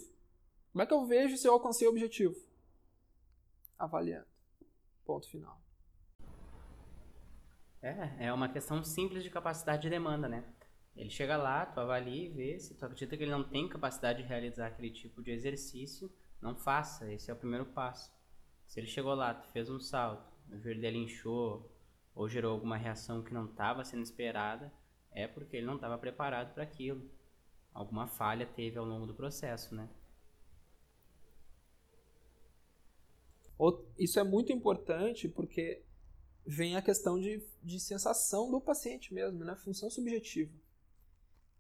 Como 0.72 0.82
é 0.82 0.86
que 0.86 0.94
eu 0.94 1.06
vejo 1.06 1.36
se 1.36 1.46
eu 1.46 1.52
alcancei 1.52 1.86
o 1.90 1.92
objetivo? 1.92 2.38
Avaliando. 3.78 4.28
Ponto 5.04 5.30
final. 5.30 5.60
É, 7.82 8.28
é 8.28 8.34
uma 8.34 8.48
questão 8.48 8.82
simples 8.82 9.24
de 9.24 9.30
capacidade 9.30 9.82
de 9.82 9.90
demanda, 9.90 10.30
né? 10.30 10.46
Ele 10.98 11.12
chega 11.12 11.38
lá, 11.38 11.64
tu 11.64 11.80
avalia 11.80 12.26
e 12.26 12.30
vê 12.30 12.60
se 12.60 12.74
tu 12.74 12.84
acredita 12.84 13.16
que 13.16 13.24
ele 13.24 13.32
não 13.32 13.44
tem 13.44 13.70
capacidade 13.70 14.24
de 14.24 14.28
realizar 14.28 14.68
aquele 14.68 14.90
tipo 14.90 15.22
de 15.22 15.30
exercício, 15.30 16.12
não 16.42 16.56
faça. 16.56 17.12
Esse 17.14 17.30
é 17.30 17.34
o 17.34 17.38
primeiro 17.38 17.68
passo. 17.68 18.12
Se 18.66 18.80
ele 18.80 18.88
chegou 18.88 19.14
lá, 19.14 19.34
tu 19.36 19.48
fez 19.50 19.70
um 19.70 19.80
salto, 19.80 20.28
o 20.52 20.58
joelho 20.58 20.82
dele 20.82 20.98
inchou 20.98 21.72
ou 22.16 22.28
gerou 22.28 22.52
alguma 22.52 22.76
reação 22.76 23.24
que 23.24 23.32
não 23.32 23.46
estava 23.46 23.86
sendo 23.86 24.02
esperada, 24.02 24.74
é 25.12 25.28
porque 25.28 25.58
ele 25.58 25.68
não 25.68 25.76
estava 25.76 26.00
preparado 26.00 26.54
para 26.56 26.64
aquilo. 26.64 27.08
Alguma 27.72 28.08
falha 28.08 28.48
teve 28.48 28.80
ao 28.80 28.86
longo 28.86 29.06
do 29.06 29.14
processo, 29.14 29.76
né? 29.76 29.88
Isso 34.00 34.20
é 34.20 34.24
muito 34.24 34.52
importante 34.52 35.28
porque 35.28 35.84
vem 36.46 36.76
a 36.76 36.82
questão 36.82 37.20
de, 37.20 37.44
de 37.62 37.80
sensação 37.80 38.50
do 38.50 38.60
paciente 38.60 39.14
mesmo, 39.14 39.44
né? 39.44 39.56
Função 39.56 39.92
subjetiva. 39.92 40.52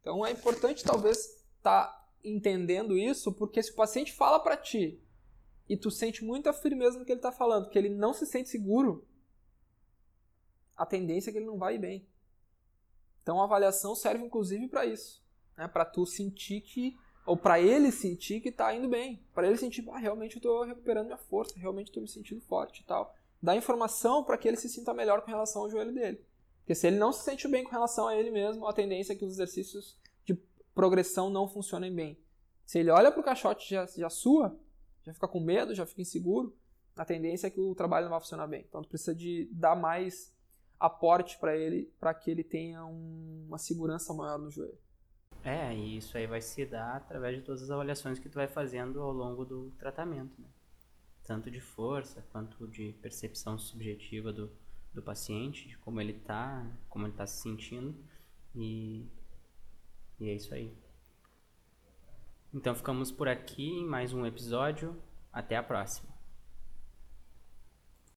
Então 0.07 0.25
é 0.25 0.31
importante 0.31 0.85
talvez 0.85 1.17
estar 1.57 1.85
tá 1.85 2.09
entendendo 2.23 2.97
isso, 2.97 3.33
porque 3.33 3.61
se 3.61 3.71
o 3.71 3.75
paciente 3.75 4.13
fala 4.13 4.39
para 4.39 4.55
ti 4.55 5.03
e 5.67 5.75
tu 5.75 5.91
sente 5.91 6.23
muita 6.23 6.53
firmeza 6.53 6.97
no 6.97 7.03
que 7.03 7.11
ele 7.11 7.19
está 7.19 7.29
falando, 7.29 7.67
que 7.67 7.77
ele 7.77 7.89
não 7.89 8.13
se 8.13 8.25
sente 8.25 8.47
seguro, 8.47 9.05
a 10.77 10.85
tendência 10.85 11.29
é 11.29 11.33
que 11.33 11.39
ele 11.39 11.45
não 11.45 11.57
vai 11.57 11.77
bem. 11.77 12.07
Então 13.21 13.41
a 13.41 13.43
avaliação 13.43 13.93
serve 13.95 14.23
inclusive 14.23 14.69
para 14.69 14.85
isso, 14.85 15.21
né? 15.57 15.67
Para 15.67 15.83
tu 15.83 16.05
sentir 16.05 16.61
que 16.61 16.97
ou 17.25 17.35
para 17.35 17.59
ele 17.59 17.91
sentir 17.91 18.39
que 18.39 18.47
está 18.47 18.73
indo 18.73 18.87
bem, 18.87 19.21
para 19.33 19.45
ele 19.45 19.57
sentir, 19.57 19.85
ah, 19.89 19.97
realmente 19.97 20.37
eu 20.37 20.39
estou 20.39 20.63
recuperando 20.63 21.07
minha 21.07 21.17
força, 21.17 21.59
realmente 21.59 21.87
estou 21.87 22.01
me 22.01 22.07
sentindo 22.07 22.39
forte 22.39 22.79
e 22.79 22.85
tal. 22.85 23.13
Dá 23.43 23.57
informação 23.57 24.23
para 24.23 24.37
que 24.37 24.47
ele 24.47 24.55
se 24.55 24.69
sinta 24.69 24.93
melhor 24.93 25.21
com 25.21 25.29
relação 25.29 25.63
ao 25.63 25.69
joelho 25.69 25.93
dele. 25.93 26.25
Porque 26.67 26.75
se 26.75 26.85
ele 26.85 26.97
não 26.97 27.13
se 27.13 27.23
sente 27.23 27.47
bem 27.47 27.63
com 27.63 27.71
relação 27.71 28.09
a 28.09 28.15
ele 28.17 28.29
mesmo, 28.29 28.67
a 28.67 28.73
tendência 28.73 29.13
é 29.13 29.15
que 29.15 29.23
os 29.23 29.31
exercícios 29.31 29.97
de 30.25 30.33
progressão 30.75 31.29
não 31.29 31.47
funcionem 31.47 31.95
bem. 31.95 32.19
Se 32.65 32.77
ele 32.77 32.91
olha 32.91 33.09
para 33.09 33.21
o 33.21 33.23
caixote 33.23 33.69
já, 33.69 33.85
já 33.85 34.09
sua, 34.09 34.59
já 35.01 35.13
fica 35.13 35.29
com 35.29 35.39
medo, 35.39 35.73
já 35.73 35.85
fica 35.85 36.01
inseguro, 36.01 36.53
a 36.93 37.05
tendência 37.05 37.47
é 37.47 37.49
que 37.49 37.61
o 37.61 37.73
trabalho 37.73 38.07
não 38.07 38.11
vai 38.11 38.19
funcionar 38.19 38.47
bem. 38.47 38.65
Então 38.67 38.81
tu 38.81 38.89
precisa 38.89 39.15
de 39.15 39.47
dar 39.49 39.77
mais 39.77 40.35
aporte 40.77 41.39
para 41.39 41.55
ele, 41.55 41.89
para 41.97 42.13
que 42.13 42.29
ele 42.29 42.43
tenha 42.43 42.85
um, 42.85 43.45
uma 43.47 43.57
segurança 43.57 44.13
maior 44.13 44.37
no 44.37 44.51
joelho. 44.51 44.77
É, 45.45 45.73
e 45.73 45.95
isso 45.95 46.17
aí 46.17 46.27
vai 46.27 46.41
se 46.41 46.65
dar 46.65 46.97
através 46.97 47.37
de 47.37 47.43
todas 47.43 47.63
as 47.63 47.71
avaliações 47.71 48.19
que 48.19 48.27
tu 48.27 48.35
vai 48.35 48.49
fazendo 48.49 49.01
ao 49.01 49.13
longo 49.13 49.45
do 49.45 49.71
tratamento, 49.79 50.41
né? 50.41 50.49
Tanto 51.23 51.49
de 51.49 51.61
força 51.61 52.21
quanto 52.29 52.67
de 52.67 52.91
percepção 53.01 53.57
subjetiva 53.57 54.33
do, 54.33 54.51
do 54.93 55.01
paciente, 55.01 55.67
de 55.67 55.77
como 55.77 56.01
ele 56.01 56.13
está, 56.13 56.65
como 56.89 57.05
ele 57.05 57.13
está 57.13 57.27
se 57.27 57.41
sentindo. 57.41 57.95
E, 58.55 59.05
e 60.19 60.29
é 60.29 60.33
isso 60.33 60.53
aí. 60.53 60.75
Então 62.53 62.73
ficamos 62.73 63.11
por 63.11 63.27
aqui 63.27 63.67
em 63.67 63.85
mais 63.85 64.13
um 64.13 64.25
episódio. 64.25 65.01
Até 65.31 65.55
a 65.55 65.61
próxima. 65.61 66.16